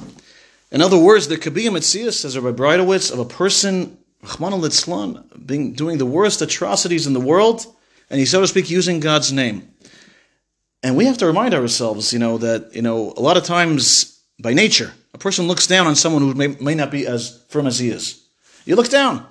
In 0.71 0.81
other 0.83 0.99
words, 0.99 1.29
there 1.29 1.39
could 1.39 1.55
be 1.55 1.67
a 1.67 1.71
Metzias, 1.71 2.15
says 2.21 2.37
Rabbi 2.39 2.57
Breitowitz, 2.57 3.13
of 3.13 3.19
a 3.19 3.25
person, 3.25 3.97
Rahman 4.23 4.53
al 4.53 4.61
Itzlan, 4.61 5.47
being 5.47 5.73
doing 5.73 5.99
the 5.99 6.07
worst 6.07 6.43
atrocities 6.43 7.07
in 7.07 7.13
the 7.13 7.21
world, 7.21 7.67
and 8.11 8.19
he's 8.19 8.31
so 8.31 8.41
to 8.41 8.47
speak 8.47 8.69
using 8.69 9.01
God's 9.01 9.33
name. 9.33 9.69
And 10.87 10.97
we 10.97 11.07
have 11.07 11.19
to 11.19 11.27
remind 11.27 11.53
ourselves, 11.53 12.13
you 12.13 12.21
know, 12.21 12.39
that, 12.39 12.73
you 12.73 12.81
know, 12.81 13.13
a 13.17 13.21
lot 13.21 13.37
of 13.37 13.43
times 13.43 14.21
by 14.39 14.55
nature, 14.55 14.93
a 15.15 15.19
person 15.19 15.49
looks 15.49 15.67
down 15.67 15.89
on 15.89 15.97
someone 15.97 16.23
who 16.23 16.33
may, 16.35 16.47
may 16.47 16.77
not 16.77 16.93
be 16.93 17.09
as 17.09 17.43
firm 17.49 17.67
as 17.67 17.81
he 17.81 17.89
is. 17.89 18.25
You 18.67 18.77
look 18.77 18.89
down. 18.89 19.27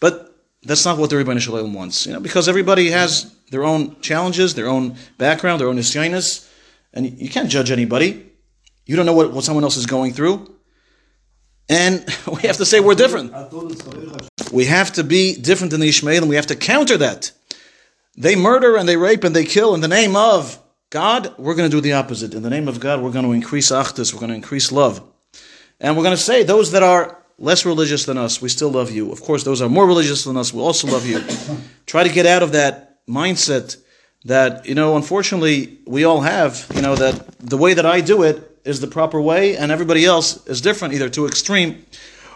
But 0.00 0.34
that's 0.64 0.84
not 0.84 0.98
what 0.98 1.10
the 1.10 1.14
Rebbeinu 1.14 1.38
Shalom 1.38 1.72
wants, 1.72 2.04
you 2.04 2.12
know, 2.12 2.18
because 2.18 2.48
everybody 2.48 2.90
has 2.90 3.32
their 3.52 3.62
own 3.62 4.00
challenges, 4.00 4.56
their 4.56 4.66
own 4.66 4.96
background, 5.18 5.60
their 5.60 5.68
own 5.68 5.76
nisyanis, 5.76 6.50
and 6.92 7.06
you 7.06 7.28
can't 7.28 7.48
judge 7.48 7.70
anybody. 7.70 8.28
You 8.84 8.96
don't 8.96 9.06
know 9.06 9.12
what, 9.12 9.32
what 9.32 9.44
someone 9.44 9.62
else 9.62 9.76
is 9.76 9.86
going 9.86 10.14
through. 10.14 10.52
And 11.68 12.04
we 12.26 12.42
have 12.48 12.56
to 12.56 12.66
say 12.66 12.80
we're 12.80 12.96
different. 12.96 13.32
We 14.52 14.64
have 14.64 14.94
to 14.94 15.04
be 15.04 15.36
different 15.36 15.70
than 15.70 15.78
the 15.78 15.88
Ishmael, 15.90 16.22
and 16.22 16.28
we 16.28 16.34
have 16.34 16.48
to 16.48 16.56
counter 16.56 16.96
that. 16.96 17.30
They 18.16 18.34
murder 18.34 18.76
and 18.76 18.88
they 18.88 18.96
rape 18.96 19.22
and 19.22 19.36
they 19.36 19.44
kill 19.44 19.76
in 19.76 19.80
the 19.80 19.86
name 19.86 20.16
of 20.16 20.60
God. 20.90 21.34
We're 21.36 21.54
going 21.54 21.70
to 21.70 21.76
do 21.76 21.82
the 21.82 21.92
opposite. 21.92 22.32
In 22.32 22.42
the 22.42 22.48
name 22.48 22.66
of 22.66 22.80
God, 22.80 23.02
we're 23.02 23.12
going 23.12 23.26
to 23.26 23.32
increase 23.32 23.70
achdus, 23.70 24.14
we're 24.14 24.20
going 24.20 24.30
to 24.30 24.36
increase 24.36 24.72
love. 24.72 25.02
And 25.80 25.96
we're 25.96 26.02
going 26.02 26.16
to 26.16 26.22
say, 26.22 26.42
those 26.42 26.72
that 26.72 26.82
are 26.82 27.22
less 27.38 27.66
religious 27.66 28.06
than 28.06 28.16
us, 28.16 28.40
we 28.40 28.48
still 28.48 28.70
love 28.70 28.90
you. 28.90 29.12
Of 29.12 29.20
course, 29.20 29.44
those 29.44 29.60
are 29.60 29.68
more 29.68 29.86
religious 29.86 30.24
than 30.24 30.36
us, 30.36 30.52
we 30.52 30.60
also 30.60 30.88
love 30.88 31.06
you. 31.06 31.22
Try 31.86 32.04
to 32.04 32.12
get 32.12 32.24
out 32.24 32.42
of 32.42 32.52
that 32.52 33.06
mindset 33.06 33.76
that, 34.24 34.66
you 34.66 34.74
know, 34.74 34.96
unfortunately, 34.96 35.78
we 35.86 36.04
all 36.04 36.22
have, 36.22 36.66
you 36.74 36.80
know, 36.80 36.96
that 36.96 37.38
the 37.38 37.58
way 37.58 37.74
that 37.74 37.84
I 37.84 38.00
do 38.00 38.22
it 38.22 38.58
is 38.64 38.80
the 38.80 38.86
proper 38.86 39.20
way 39.20 39.56
and 39.56 39.70
everybody 39.70 40.06
else 40.06 40.46
is 40.46 40.62
different, 40.62 40.94
either 40.94 41.10
too 41.10 41.26
extreme 41.26 41.84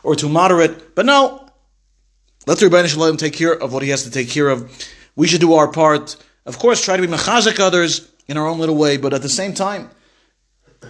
or 0.03 0.15
too 0.15 0.29
moderate. 0.29 0.95
But 0.95 1.07
no, 1.07 1.49
let 2.47 2.59
the 2.59 2.67
Rebbeinu 2.67 2.89
Shalom 2.89 3.17
take 3.17 3.33
care 3.33 3.55
of 3.55 3.73
what 3.73 3.83
he 3.83 3.89
has 3.89 4.05
to 4.05 4.11
take 4.11 4.29
care 4.29 4.51
of. 4.51 4.71
We 5.17 5.27
should 5.27 5.41
do 5.41 5.55
our 5.55 5.69
part. 5.69 6.17
Of 6.45 6.59
course, 6.59 6.85
try 6.85 6.97
to 6.97 7.03
be 7.03 7.09
mechazik 7.09 7.59
others 7.59 8.13
in 8.29 8.37
our 8.37 8.47
own 8.47 8.59
little 8.59 8.77
way, 8.77 8.97
but 8.97 9.13
at 9.13 9.23
the 9.23 9.29
same 9.29 9.55
time, 9.55 9.91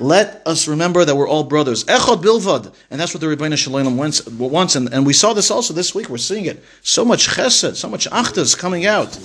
Let 0.01 0.43
us 0.47 0.69
remember 0.69 1.05
that 1.05 1.15
we're 1.15 1.29
all 1.29 1.45
brothers. 1.45 1.85
Echad 1.85 2.23
bilvad. 2.23 2.75
And 2.91 3.01
that's 3.01 3.13
what 3.13 3.21
the 3.21 3.27
Rebbeinu 3.27 3.59
Shalom 3.59 3.97
wants. 3.97 4.27
wants 4.27 4.75
and, 4.75 4.93
and 4.93 5.05
we 5.05 5.13
saw 5.13 5.35
this 5.35 5.51
also 5.51 5.75
this 5.75 5.95
week. 5.95 6.09
We're 6.09 6.17
seeing 6.19 6.47
it. 6.47 6.63
So 6.83 7.05
much 7.05 7.29
chesed, 7.29 7.77
so 7.77 7.89
much 7.89 8.09
achdas 8.09 8.57
coming 8.59 8.87
out. 8.87 9.17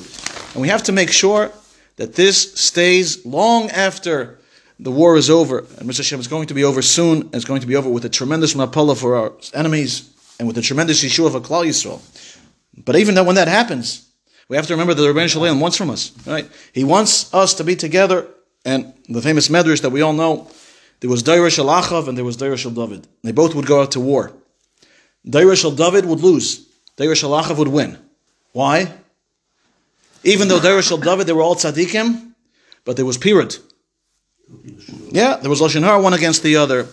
And 0.53 0.61
we 0.61 0.67
have 0.67 0.83
to 0.83 0.91
make 0.91 1.09
sure 1.09 1.51
that 1.95 2.15
this 2.15 2.53
stays 2.55 3.25
long 3.25 3.69
after 3.69 4.39
the 4.79 4.91
war 4.91 5.15
is 5.15 5.29
over. 5.29 5.59
And 5.59 5.89
Mr. 5.89 5.97
Hashem 5.97 6.19
is 6.19 6.27
going 6.27 6.47
to 6.47 6.53
be 6.53 6.63
over 6.63 6.81
soon. 6.81 7.21
And 7.21 7.35
it's 7.35 7.45
going 7.45 7.61
to 7.61 7.67
be 7.67 7.75
over 7.75 7.89
with 7.89 8.05
a 8.05 8.09
tremendous 8.09 8.53
mapala 8.53 8.99
for 8.99 9.15
our 9.15 9.33
enemies 9.53 10.13
and 10.37 10.47
with 10.47 10.57
a 10.57 10.61
tremendous 10.61 11.03
Yeshua 11.03 11.31
for 11.31 11.39
Klal 11.39 11.65
Yisrael. 11.65 12.01
But 12.83 12.97
even 12.97 13.15
though 13.15 13.23
when 13.23 13.35
that 13.35 13.47
happens, 13.47 14.06
we 14.49 14.55
have 14.55 14.67
to 14.67 14.73
remember 14.73 14.93
that 14.93 15.01
the 15.01 15.07
Rebbeinu 15.07 15.29
Shalom 15.29 15.59
wants 15.59 15.77
from 15.77 15.89
us. 15.89 16.11
Right? 16.25 16.49
He 16.73 16.83
wants 16.83 17.33
us 17.33 17.53
to 17.55 17.63
be 17.63 17.75
together. 17.75 18.27
And 18.65 18.93
the 19.07 19.21
famous 19.21 19.47
medrash 19.47 19.81
that 19.81 19.91
we 19.91 20.01
all 20.01 20.13
know, 20.13 20.49
there 20.99 21.09
was 21.09 21.23
Daira 21.23 21.49
Shel 21.49 21.67
Achav 21.67 22.07
and 22.07 22.17
there 22.17 22.25
was 22.25 22.37
Daira 22.37 22.57
Shel 22.57 22.71
David. 22.71 23.07
They 23.23 23.31
both 23.31 23.55
would 23.55 23.65
go 23.65 23.81
out 23.81 23.91
to 23.91 23.99
war. 23.99 24.33
Daira 25.25 25.55
Shel 25.55 25.71
David 25.71 26.05
would 26.05 26.21
lose. 26.21 26.67
Daira 26.97 27.15
Shel 27.15 27.31
Achav 27.31 27.57
would 27.57 27.67
win. 27.67 27.97
Why? 28.53 28.93
Even 30.23 30.47
though 30.47 30.59
Daira 30.59 30.85
Shel 30.85 30.97
David, 30.97 31.27
they 31.27 31.33
were 31.33 31.41
all 31.41 31.55
tzaddikim, 31.55 32.33
but 32.83 32.95
there 32.95 33.05
was 33.05 33.17
Pirat. 33.17 33.59
Yeah, 35.11 35.37
there 35.37 35.49
was 35.49 35.61
Lashon 35.61 35.83
Hara 35.83 36.01
one 36.01 36.13
against 36.13 36.43
the 36.43 36.55
other. 36.55 36.87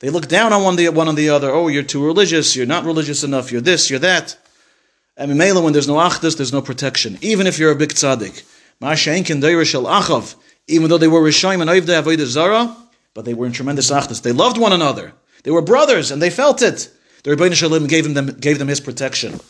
They 0.00 0.10
looked 0.10 0.28
down 0.28 0.52
on 0.52 0.62
one, 0.62 0.76
the, 0.76 0.88
one 0.90 1.08
on 1.08 1.14
the 1.14 1.30
other. 1.30 1.50
Oh, 1.50 1.68
you're 1.68 1.82
too 1.82 2.04
religious. 2.04 2.54
You're 2.54 2.66
not 2.66 2.84
religious 2.84 3.24
enough. 3.24 3.50
You're 3.50 3.60
this. 3.60 3.90
You're 3.90 3.98
that. 4.00 4.36
And 5.18 5.32
Mimela, 5.32 5.62
when 5.62 5.72
there's 5.72 5.88
no 5.88 5.96
achdus, 5.96 6.36
there's 6.36 6.52
no 6.52 6.62
protection. 6.62 7.18
Even 7.20 7.48
if 7.48 7.58
you're 7.58 7.72
a 7.72 7.76
big 7.76 7.90
tzaddik. 7.90 8.44
Ma'ashenkin 8.80 9.66
Shel 9.66 9.82
Achav. 9.82 10.36
Even 10.68 10.88
though 10.88 10.98
they 10.98 11.08
were 11.08 11.20
Rishayim 11.20 11.60
and 11.60 11.68
Oivdei 11.68 12.00
Avodah 12.00 12.24
Zara, 12.24 12.76
but 13.14 13.24
they 13.24 13.34
were 13.34 13.46
in 13.46 13.52
tremendous 13.52 13.90
achdus. 13.90 14.22
They 14.22 14.30
loved 14.30 14.58
one 14.58 14.72
another. 14.72 15.12
They 15.42 15.50
were 15.50 15.62
brothers, 15.62 16.12
and 16.12 16.22
they 16.22 16.30
felt 16.30 16.62
it. 16.62 16.88
The 17.24 17.34
Rebbeinu 17.34 17.54
Shalom 17.54 17.88
gave 17.88 18.14
them, 18.14 18.26
gave 18.38 18.60
them 18.60 18.68
his 18.68 18.80
protection. 18.80 19.40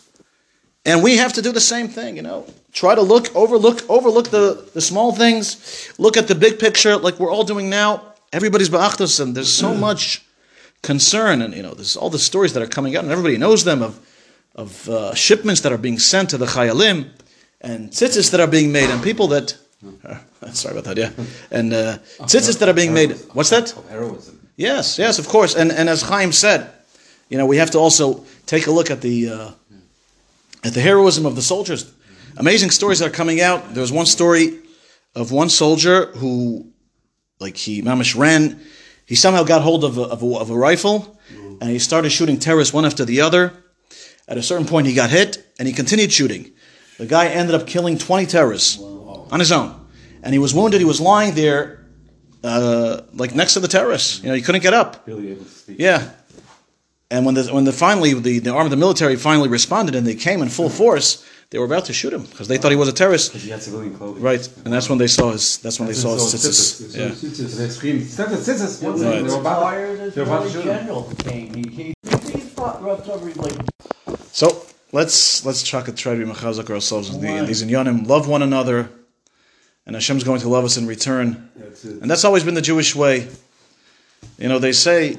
And 0.86 1.02
we 1.02 1.18
have 1.18 1.34
to 1.34 1.42
do 1.42 1.52
the 1.52 1.60
same 1.60 1.88
thing, 1.88 2.16
you 2.16 2.22
know. 2.22 2.46
Try 2.72 2.94
to 2.94 3.02
look, 3.02 3.34
overlook, 3.36 3.82
overlook 3.90 4.30
the, 4.30 4.70
the 4.72 4.80
small 4.80 5.12
things. 5.12 5.92
Look 5.98 6.16
at 6.16 6.28
the 6.28 6.34
big 6.34 6.58
picture, 6.58 6.96
like 6.96 7.18
we're 7.18 7.30
all 7.30 7.44
doing 7.44 7.68
now. 7.68 8.14
Everybody's 8.32 8.70
ba'achdus, 8.70 9.20
and 9.20 9.34
there's 9.34 9.54
so 9.54 9.74
much 9.74 10.24
concern, 10.82 11.42
and 11.42 11.54
you 11.54 11.62
know, 11.62 11.74
there's 11.74 11.96
all 11.96 12.08
the 12.08 12.18
stories 12.18 12.54
that 12.54 12.62
are 12.62 12.68
coming 12.68 12.96
out, 12.96 13.02
and 13.02 13.12
everybody 13.12 13.36
knows 13.36 13.64
them 13.64 13.82
of 13.82 14.00
of 14.58 14.88
uh, 14.88 15.14
shipments 15.14 15.60
that 15.60 15.72
are 15.72 15.78
being 15.78 16.00
sent 16.00 16.30
to 16.30 16.36
the 16.36 16.46
chayalim, 16.46 17.10
and 17.60 17.90
tzitzis 17.90 18.32
that 18.32 18.40
are 18.40 18.48
being 18.48 18.72
made, 18.72 18.90
and 18.90 19.02
people 19.02 19.28
that. 19.28 19.56
Uh, 20.04 20.18
sorry 20.52 20.76
about 20.76 20.84
that, 20.84 20.96
yeah. 20.96 21.10
And 21.50 21.72
uh, 21.72 21.98
tzitzis 22.26 22.58
that 22.58 22.68
are 22.68 22.74
being 22.74 22.92
made. 22.92 23.12
What's 23.32 23.50
that? 23.50 23.70
Heroism. 23.88 24.34
Yes, 24.56 24.98
yes, 24.98 25.20
of 25.20 25.28
course. 25.28 25.54
And 25.54 25.70
and 25.70 25.88
as 25.88 26.02
Chaim 26.02 26.32
said, 26.32 26.68
you 27.28 27.38
know, 27.38 27.46
we 27.46 27.58
have 27.58 27.70
to 27.70 27.78
also 27.78 28.24
take 28.46 28.66
a 28.66 28.72
look 28.72 28.90
at 28.90 29.00
the 29.00 29.30
uh, 29.30 29.50
at 30.64 30.74
the 30.74 30.80
heroism 30.80 31.24
of 31.24 31.36
the 31.36 31.42
soldiers. 31.42 31.92
Amazing 32.36 32.70
stories 32.70 32.98
that 32.98 33.06
are 33.06 33.16
coming 33.16 33.40
out. 33.40 33.74
There 33.74 33.80
was 33.80 33.92
one 33.92 34.06
story 34.06 34.58
of 35.14 35.30
one 35.30 35.48
soldier 35.48 36.06
who, 36.16 36.66
like 37.38 37.56
he 37.56 37.82
mamish 37.82 38.16
ran, 38.18 38.60
he 39.06 39.14
somehow 39.14 39.44
got 39.44 39.62
hold 39.62 39.84
of 39.84 39.98
a, 39.98 40.02
of 40.02 40.22
a, 40.22 40.26
of 40.36 40.50
a 40.50 40.56
rifle, 40.56 41.18
and 41.60 41.70
he 41.70 41.78
started 41.78 42.10
shooting 42.10 42.38
terrorists 42.38 42.74
one 42.74 42.84
after 42.84 43.04
the 43.04 43.20
other. 43.20 43.52
At 44.28 44.36
a 44.36 44.42
certain 44.42 44.66
point, 44.66 44.86
he 44.86 44.94
got 44.94 45.10
hit, 45.10 45.42
and 45.58 45.66
he 45.66 45.72
continued 45.74 46.12
shooting. 46.12 46.50
The 46.98 47.06
guy 47.06 47.28
ended 47.28 47.54
up 47.54 47.66
killing 47.66 47.96
20 47.96 48.26
terrorists 48.26 48.78
on 48.80 49.40
his 49.40 49.50
own, 49.52 49.74
and 50.22 50.32
he 50.34 50.38
was 50.38 50.52
wounded. 50.52 50.80
He 50.80 50.84
was 50.84 51.00
lying 51.00 51.34
there, 51.34 51.86
uh, 52.44 53.02
like 53.14 53.34
next 53.34 53.54
to 53.54 53.60
the 53.60 53.68
terrorists. 53.68 54.20
You 54.22 54.28
know, 54.28 54.34
he 54.34 54.42
couldn't 54.42 54.62
get 54.62 54.74
up. 54.74 55.06
Barely 55.06 55.30
able 55.32 55.44
to 55.44 55.50
speak. 55.50 55.76
Yeah. 55.78 56.10
And 57.10 57.24
when 57.24 57.34
the 57.34 57.44
when 57.54 57.64
the 57.64 57.72
finally 57.72 58.12
the, 58.12 58.38
the 58.38 58.50
arm 58.52 58.66
of 58.66 58.70
the 58.70 58.76
military 58.76 59.16
finally 59.16 59.48
responded 59.48 59.94
and 59.94 60.06
they 60.06 60.14
came 60.14 60.42
in 60.42 60.50
full 60.50 60.68
force, 60.68 61.24
they 61.48 61.58
were 61.58 61.64
about 61.64 61.86
to 61.86 61.94
shoot 61.94 62.12
him 62.12 62.24
because 62.24 62.48
they 62.48 62.58
thought 62.58 62.70
he 62.70 62.76
was 62.76 62.88
a 62.88 62.92
terrorist. 62.92 63.30
Because 63.30 63.44
he 63.44 63.50
had 63.50 63.62
civilian 63.62 63.96
clothing. 63.96 64.22
Right. 64.22 64.46
And 64.64 64.74
that's 64.74 64.90
when 64.90 64.98
they 64.98 65.06
saw 65.06 65.30
his 65.30 65.56
that's 65.58 65.78
when 65.80 65.88
they 65.88 65.94
saw 65.94 66.12
his 66.12 66.30
So 66.30 66.36
tzitzis. 66.36 66.82
tzitzis. 66.82 66.96
Yeah. 66.98 67.14
So 67.14 67.44
they 67.62 67.68
screamed, 67.70 68.02
"Tzitzis, 68.02 68.44
tzitzis!" 68.46 68.82
When 68.82 68.92
Right. 69.00 69.24
They 69.24 69.32
were 69.32 69.40
about- 69.40 69.62
retired 69.62 70.00
as 70.00 70.14
they 70.14 70.20
were 70.20 70.26
about 70.26 70.42
to 70.44 70.50
shoot 70.52 70.64
him. 70.64 70.76
general 70.80 71.12
came, 71.24 71.54
he, 71.54 71.62
he, 71.70 71.94
he 72.30 72.40
fought 72.40 72.82
rough 72.82 73.06
like 73.38 73.54
So 74.38 74.64
let's 74.92 75.44
let's 75.44 75.64
try 75.64 75.82
to 75.82 75.90
try 75.90 76.14
to 76.14 76.24
be 76.24 76.30
machazak 76.30 76.70
ourselves 76.70 77.12
in, 77.12 77.20
the, 77.20 77.26
in 77.26 77.46
these 77.46 77.64
inyanim. 77.64 78.06
Love 78.06 78.28
one 78.28 78.40
another, 78.40 78.88
and 79.84 79.96
Hashem's 79.96 80.22
going 80.22 80.42
to 80.42 80.48
love 80.48 80.64
us 80.64 80.76
in 80.76 80.86
return. 80.86 81.50
That's. 81.56 81.82
And 81.82 82.08
that's 82.08 82.24
always 82.24 82.44
been 82.44 82.54
the 82.54 82.62
Jewish 82.62 82.94
way. 82.94 83.26
You 84.38 84.48
know, 84.48 84.60
they 84.60 84.70
say, 84.70 85.16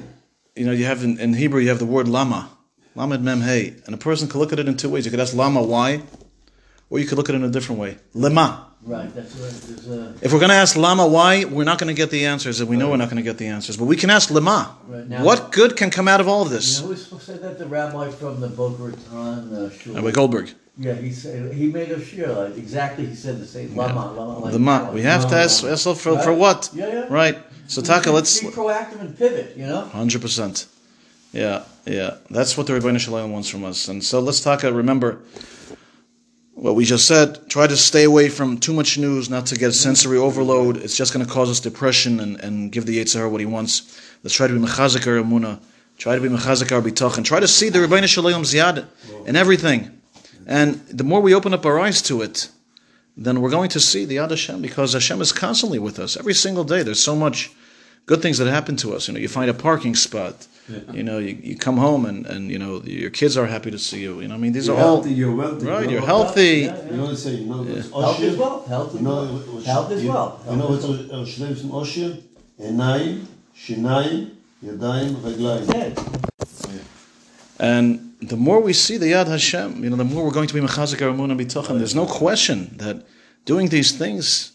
you 0.56 0.64
know, 0.64 0.72
you 0.72 0.86
have 0.86 1.04
in, 1.04 1.20
in 1.20 1.34
Hebrew 1.34 1.60
you 1.60 1.68
have 1.68 1.78
the 1.78 1.84
word 1.84 2.08
lama, 2.08 2.48
lamed 2.94 3.22
mem 3.22 3.42
hey, 3.42 3.74
and 3.84 3.94
a 3.94 3.98
person 3.98 4.26
can 4.26 4.40
look 4.40 4.54
at 4.54 4.58
it 4.58 4.66
in 4.66 4.78
two 4.78 4.88
ways. 4.88 5.04
You 5.04 5.10
could 5.10 5.20
ask 5.20 5.34
lama 5.34 5.62
why, 5.62 6.00
or 6.88 6.98
you 6.98 7.04
could 7.04 7.18
look 7.18 7.28
at 7.28 7.34
it 7.34 7.38
in 7.38 7.44
a 7.44 7.50
different 7.50 7.78
way. 7.78 7.98
Lema. 8.14 8.69
Right. 8.84 9.14
That's 9.14 9.34
right. 9.36 9.52
There's 9.52 9.88
a 9.88 10.14
If 10.22 10.32
we're 10.32 10.38
going 10.38 10.50
to 10.50 10.56
ask 10.56 10.76
lama 10.76 11.06
why, 11.06 11.44
we're 11.44 11.64
not 11.64 11.78
going 11.78 11.94
to 11.94 11.98
get 12.02 12.10
the 12.10 12.26
answers, 12.26 12.60
and 12.60 12.68
we 12.68 12.76
know 12.76 12.90
we're 12.90 12.96
not 12.96 13.10
going 13.10 13.22
to 13.24 13.28
get 13.30 13.38
the 13.38 13.46
answers. 13.46 13.76
But 13.76 13.86
we 13.86 13.96
can 13.96 14.10
ask 14.10 14.30
lama. 14.30 14.76
Right, 14.86 15.06
now- 15.08 15.24
what 15.24 15.52
good 15.52 15.76
can 15.76 15.90
come 15.90 16.08
out 16.08 16.20
of 16.20 16.28
all 16.28 16.42
of 16.42 16.48
you 16.48 16.54
this? 16.54 16.80
know 16.80 16.88
who's 16.88 17.04
supposed 17.04 17.26
to 17.26 17.32
say 17.32 17.38
that 17.38 17.58
the 17.58 17.66
rabbi 17.66 18.10
from 18.10 18.40
the 18.40 18.48
Boca 18.48 18.82
Raton 18.82 19.54
uh, 19.54 19.70
shul. 19.70 19.94
Rabbi 19.94 20.10
Goldberg. 20.10 20.50
Yeah, 20.78 20.94
he 20.94 21.12
said 21.12 21.52
he 21.52 21.70
made 21.70 21.90
a 21.90 22.02
shir 22.02 22.32
like 22.32 22.56
exactly. 22.56 23.04
He 23.04 23.14
said 23.14 23.38
the 23.38 23.46
same 23.46 23.76
lama 23.76 24.12
lama. 24.12 24.38
Like, 24.38 24.54
Lema. 24.54 24.92
We 24.94 25.02
have 25.02 25.28
to 25.28 25.36
ask 25.36 25.62
ourselves 25.62 26.00
for, 26.00 26.18
for 26.20 26.32
what? 26.32 26.70
Yeah, 26.72 26.86
yeah. 26.86 27.06
Right. 27.10 27.36
So 27.66 27.82
Taka, 27.82 28.10
let's 28.10 28.40
be 28.40 28.46
proactive 28.46 29.00
and 29.00 29.16
pivot. 29.16 29.56
You 29.56 29.66
know. 29.66 29.82
Hundred 29.82 30.22
percent. 30.22 30.66
Yeah, 31.32 31.64
yeah. 31.86 32.16
That's 32.30 32.56
what 32.56 32.66
the 32.66 32.72
Rebbeinu 32.72 32.98
Shalom 32.98 33.30
wants 33.30 33.48
from 33.48 33.64
us. 33.64 33.88
And 33.88 34.02
so 34.02 34.20
let's 34.20 34.40
talk. 34.40 34.62
Remember 34.62 35.20
what 36.60 36.74
we 36.74 36.84
just 36.84 37.08
said. 37.08 37.48
Try 37.48 37.66
to 37.66 37.76
stay 37.76 38.04
away 38.04 38.28
from 38.28 38.58
too 38.58 38.74
much 38.74 38.98
news, 38.98 39.30
not 39.30 39.46
to 39.46 39.56
get 39.56 39.72
sensory 39.72 40.18
overload. 40.18 40.76
It's 40.76 40.94
just 40.94 41.14
going 41.14 41.24
to 41.24 41.32
cause 41.32 41.48
us 41.48 41.58
depression 41.58 42.20
and, 42.20 42.38
and 42.40 42.70
give 42.70 42.84
the 42.84 42.98
Yitzhar 42.98 43.30
what 43.30 43.40
he 43.40 43.46
wants. 43.46 43.98
Let's 44.22 44.34
try 44.34 44.46
to 44.46 44.52
be 44.52 44.60
mechazik 44.60 45.06
our 45.06 45.22
emuna. 45.22 45.58
Try 45.96 46.16
to 46.16 46.20
be 46.20 46.28
mechazik 46.28 46.70
our 46.70 46.82
bitachon. 46.82 47.24
Try 47.24 47.40
to 47.40 47.48
see 47.48 47.70
the 47.70 47.78
Rebbeinu 47.78 48.06
Shalom 48.06 48.42
ziyad 48.42 48.84
in 49.26 49.36
everything. 49.36 49.90
And 50.46 50.74
the 50.88 51.04
more 51.04 51.22
we 51.22 51.34
open 51.34 51.54
up 51.54 51.64
our 51.64 51.80
eyes 51.80 52.02
to 52.02 52.20
it, 52.20 52.50
then 53.16 53.40
we're 53.40 53.50
going 53.50 53.70
to 53.70 53.80
see 53.80 54.04
the 54.04 54.16
Yad 54.16 54.28
Hashem 54.28 54.60
because 54.60 54.92
Hashem 54.92 55.22
is 55.22 55.32
constantly 55.32 55.78
with 55.78 55.98
us 55.98 56.18
every 56.18 56.34
single 56.34 56.64
day. 56.64 56.82
There's 56.82 57.02
so 57.02 57.16
much 57.16 57.52
good 58.06 58.22
things 58.22 58.38
that 58.38 58.48
happen 58.48 58.76
to 58.76 58.94
us. 58.94 59.08
You 59.08 59.14
know, 59.14 59.20
you 59.20 59.28
find 59.28 59.50
a 59.50 59.54
parking 59.54 59.94
spot. 59.94 60.46
Yeah. 60.68 60.92
You 60.92 61.02
know, 61.02 61.18
you, 61.18 61.36
you 61.42 61.56
come 61.56 61.78
home 61.78 62.06
and, 62.06 62.26
and 62.26 62.50
you 62.50 62.58
know 62.58 62.80
your 62.82 63.10
kids 63.10 63.36
are 63.36 63.46
happy 63.46 63.70
to 63.72 63.78
see 63.78 64.00
you. 64.02 64.20
You 64.20 64.28
know, 64.28 64.36
I 64.36 64.38
mean, 64.38 64.52
these 64.52 64.68
you're 64.68 64.76
are 64.76 64.84
all 64.84 65.06
you're 65.06 65.34
wealthy, 65.34 65.66
right. 65.66 65.82
You're, 65.82 65.92
you're 65.92 66.06
healthy. 66.06 66.42
Yeah, 66.42 66.76
yeah. 66.76 66.84
You 66.84 66.96
know 66.96 67.02
what 67.02 67.10
I'm 67.10 67.16
saying? 67.16 67.42
You 67.42 67.46
know, 67.46 67.62
yeah. 67.64 67.82
health 67.82 68.20
is 68.20 68.36
wealth. 68.36 68.68
Health 68.68 68.94
is 68.94 69.00
wealth. 69.00 69.28
You 69.28 69.52
know, 69.54 69.60
health 69.62 69.90
is 69.90 70.04
wealth. 70.04 70.50
You 70.50 70.56
know 70.56 70.68
what's 70.68 70.84
Oshlev 70.84 71.60
from 71.60 71.70
Oshir? 71.70 72.22
Enayim, 72.60 73.24
Shinayim, 73.56 74.30
Yadayim, 74.64 75.14
Reglayim. 75.16 75.94
And 77.58 78.14
the 78.20 78.36
more 78.36 78.60
we 78.60 78.72
see 78.72 78.96
the 78.96 79.12
Yad 79.12 79.26
Hashem, 79.26 79.82
you 79.82 79.90
know, 79.90 79.96
the 79.96 80.04
more 80.04 80.24
we're 80.24 80.30
going 80.30 80.48
to 80.48 80.54
be 80.54 80.60
mechazik 80.60 80.98
aramun 80.98 81.30
and 81.30 81.40
bitachim. 81.40 81.78
There's 81.78 81.94
no 81.94 82.06
question 82.06 82.76
that 82.76 83.04
doing 83.44 83.68
these 83.68 83.92
things, 83.92 84.52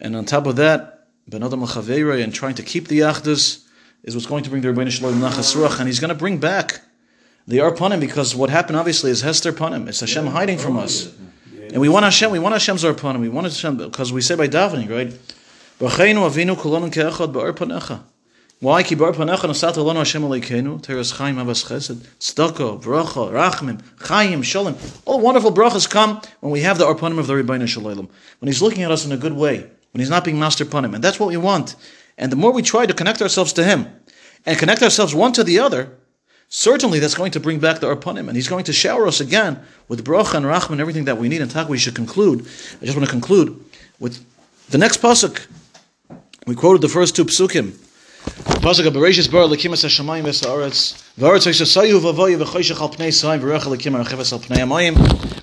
and 0.00 0.16
on 0.16 0.24
top 0.24 0.46
of 0.46 0.56
that, 0.56 0.99
ben 1.30 1.44
adam 1.44 1.62
l'chaveira, 1.62 2.22
and 2.22 2.34
trying 2.34 2.56
to 2.56 2.62
keep 2.62 2.88
the 2.88 2.98
yachdus, 2.98 3.64
is 4.02 4.16
what's 4.16 4.26
going 4.26 4.42
to 4.42 4.50
bring 4.50 4.62
the 4.62 4.68
Rebbeinu 4.68 4.90
Shalom 4.90 5.20
nachas 5.20 5.54
ruach, 5.54 5.78
and 5.78 5.86
He's 5.86 6.00
going 6.00 6.08
to 6.08 6.14
bring 6.14 6.38
back 6.38 6.80
the 7.46 7.58
arpanim 7.58 8.00
because 8.00 8.34
what 8.34 8.50
happened 8.50 8.76
obviously 8.76 9.12
is 9.12 9.20
Hester 9.20 9.52
panim. 9.52 9.88
It's 9.88 10.00
Hashem 10.00 10.26
hiding 10.26 10.58
from 10.58 10.76
us, 10.76 11.14
and 11.72 11.80
we 11.80 11.88
want 11.88 12.04
Hashem. 12.04 12.32
We 12.32 12.40
want 12.40 12.54
Hashem's 12.54 12.82
arpanim. 12.82 13.20
We 13.20 13.28
want 13.28 13.46
Hashem 13.46 13.76
because 13.76 14.12
we 14.12 14.22
say 14.22 14.34
by 14.34 14.48
davening, 14.48 14.90
right? 14.90 15.12
B'cheinu 15.78 16.28
avinu 16.28 16.56
kolonu 16.56 16.92
ke'echad 16.92 17.32
ba'arpanecha. 17.32 18.00
Why? 18.58 18.82
Ki 18.82 18.96
bar 18.96 19.12
panecha 19.12 19.48
nasat 19.48 19.74
alonu 19.74 19.98
Hashem 19.98 20.22
aleikenu, 20.22 20.82
teres 20.82 21.12
chaim 21.12 21.36
avas 21.36 21.64
chesed, 21.64 21.98
tzedakah, 22.18 22.82
bracha, 22.82 23.30
rachmim, 23.30 23.80
chayim, 23.98 24.42
shalom. 24.42 24.76
All 25.04 25.20
wonderful 25.20 25.52
brachas 25.52 25.88
come 25.88 26.20
when 26.40 26.50
we 26.50 26.62
have 26.62 26.78
the 26.78 26.86
arpanim 26.86 27.20
of 27.20 27.28
the 27.28 27.34
Rebbeinu 27.34 27.68
Shalom. 27.68 28.08
When 28.40 28.46
He's 28.48 28.60
looking 28.60 28.82
at 28.82 28.90
us 28.90 29.06
in 29.06 29.12
a 29.12 29.16
good 29.16 29.34
way, 29.34 29.70
when 29.92 30.00
He's 30.00 30.10
not 30.10 30.24
being 30.24 30.38
master 30.38 30.64
panim. 30.64 30.94
And 30.94 31.02
that's 31.04 31.18
what 31.20 31.28
we 31.28 31.36
want. 31.36 31.76
And 32.18 32.30
the 32.30 32.36
more 32.36 32.52
we 32.52 32.62
try 32.62 32.86
to 32.86 32.94
connect 32.94 33.22
ourselves 33.22 33.52
to 33.54 33.64
Him, 33.64 33.86
and 34.46 34.58
connect 34.58 34.82
ourselves 34.82 35.14
one 35.14 35.32
to 35.32 35.44
the 35.44 35.58
other, 35.58 35.96
certainly 36.48 36.98
that's 36.98 37.14
going 37.14 37.32
to 37.32 37.40
bring 37.40 37.58
back 37.58 37.80
the 37.80 37.86
arpanim. 37.86 38.28
And 38.28 38.36
He's 38.36 38.48
going 38.48 38.64
to 38.64 38.72
shower 38.72 39.06
us 39.06 39.20
again 39.20 39.62
with 39.88 40.04
bracha 40.04 40.34
and 40.34 40.46
rachman 40.46 40.72
and 40.72 40.80
everything 40.80 41.04
that 41.04 41.18
we 41.18 41.28
need. 41.28 41.40
And 41.40 41.50
tak, 41.50 41.68
we 41.68 41.78
should 41.78 41.94
conclude. 41.94 42.40
I 42.80 42.84
just 42.84 42.96
want 42.96 43.06
to 43.06 43.10
conclude 43.10 43.62
with 43.98 44.24
the 44.70 44.78
next 44.78 45.02
pasuk. 45.02 45.46
We 46.46 46.54
quoted 46.54 46.82
the 46.82 46.88
first 46.88 47.16
two 47.16 47.24
psukim. 47.24 47.76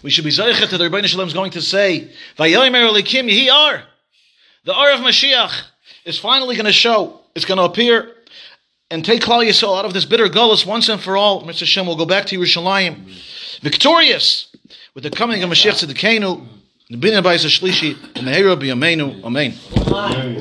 We 0.04 0.12
should 0.12 0.24
be 0.24 0.32
zeichet 0.32 0.70
to 0.70 0.78
the 0.78 0.90
Rebbeinu 0.90 1.06
Shalom 1.08 1.28
is 1.28 1.34
going 1.34 1.52
to 1.52 1.62
say 1.62 2.12
The 4.68 4.74
Ar 4.74 4.92
of 4.92 5.00
Mashiach 5.00 5.64
is 6.04 6.20
finally 6.20 6.58
going 6.58 6.66
to 6.66 6.74
show 6.74 7.22
It's 7.34 7.46
going 7.46 7.58
to 7.58 7.64
appear 7.64 8.12
and 8.92 9.06
take 9.06 9.22
Klal 9.22 9.48
Yisrael 9.48 9.80
out 9.80 9.86
of 9.86 9.94
this 9.94 10.04
bitter 10.04 10.26
gullus 10.26 10.66
once 10.66 10.90
and 10.90 11.00
for 11.00 11.16
all. 11.16 11.44
Mr. 11.44 11.66
Shem 11.66 11.86
will 11.88 11.96
go 11.96 12.06
back 12.06 12.26
to 12.26 12.38
Yerushalayim, 12.38 13.62
victorious 13.62 14.54
with 14.94 15.06
the 15.06 15.10
coming 15.10 15.42
of 15.42 15.50
Mashiach 15.50 15.88
Tzidkenu, 15.88 16.46
the 16.90 16.98
Binyan 16.98 17.24
Bayis 17.24 17.46
Shlishi, 17.46 17.96
and 18.18 18.28
B'Yameinu. 18.28 19.24
Amen. 19.24 19.54
Amen. 19.82 20.36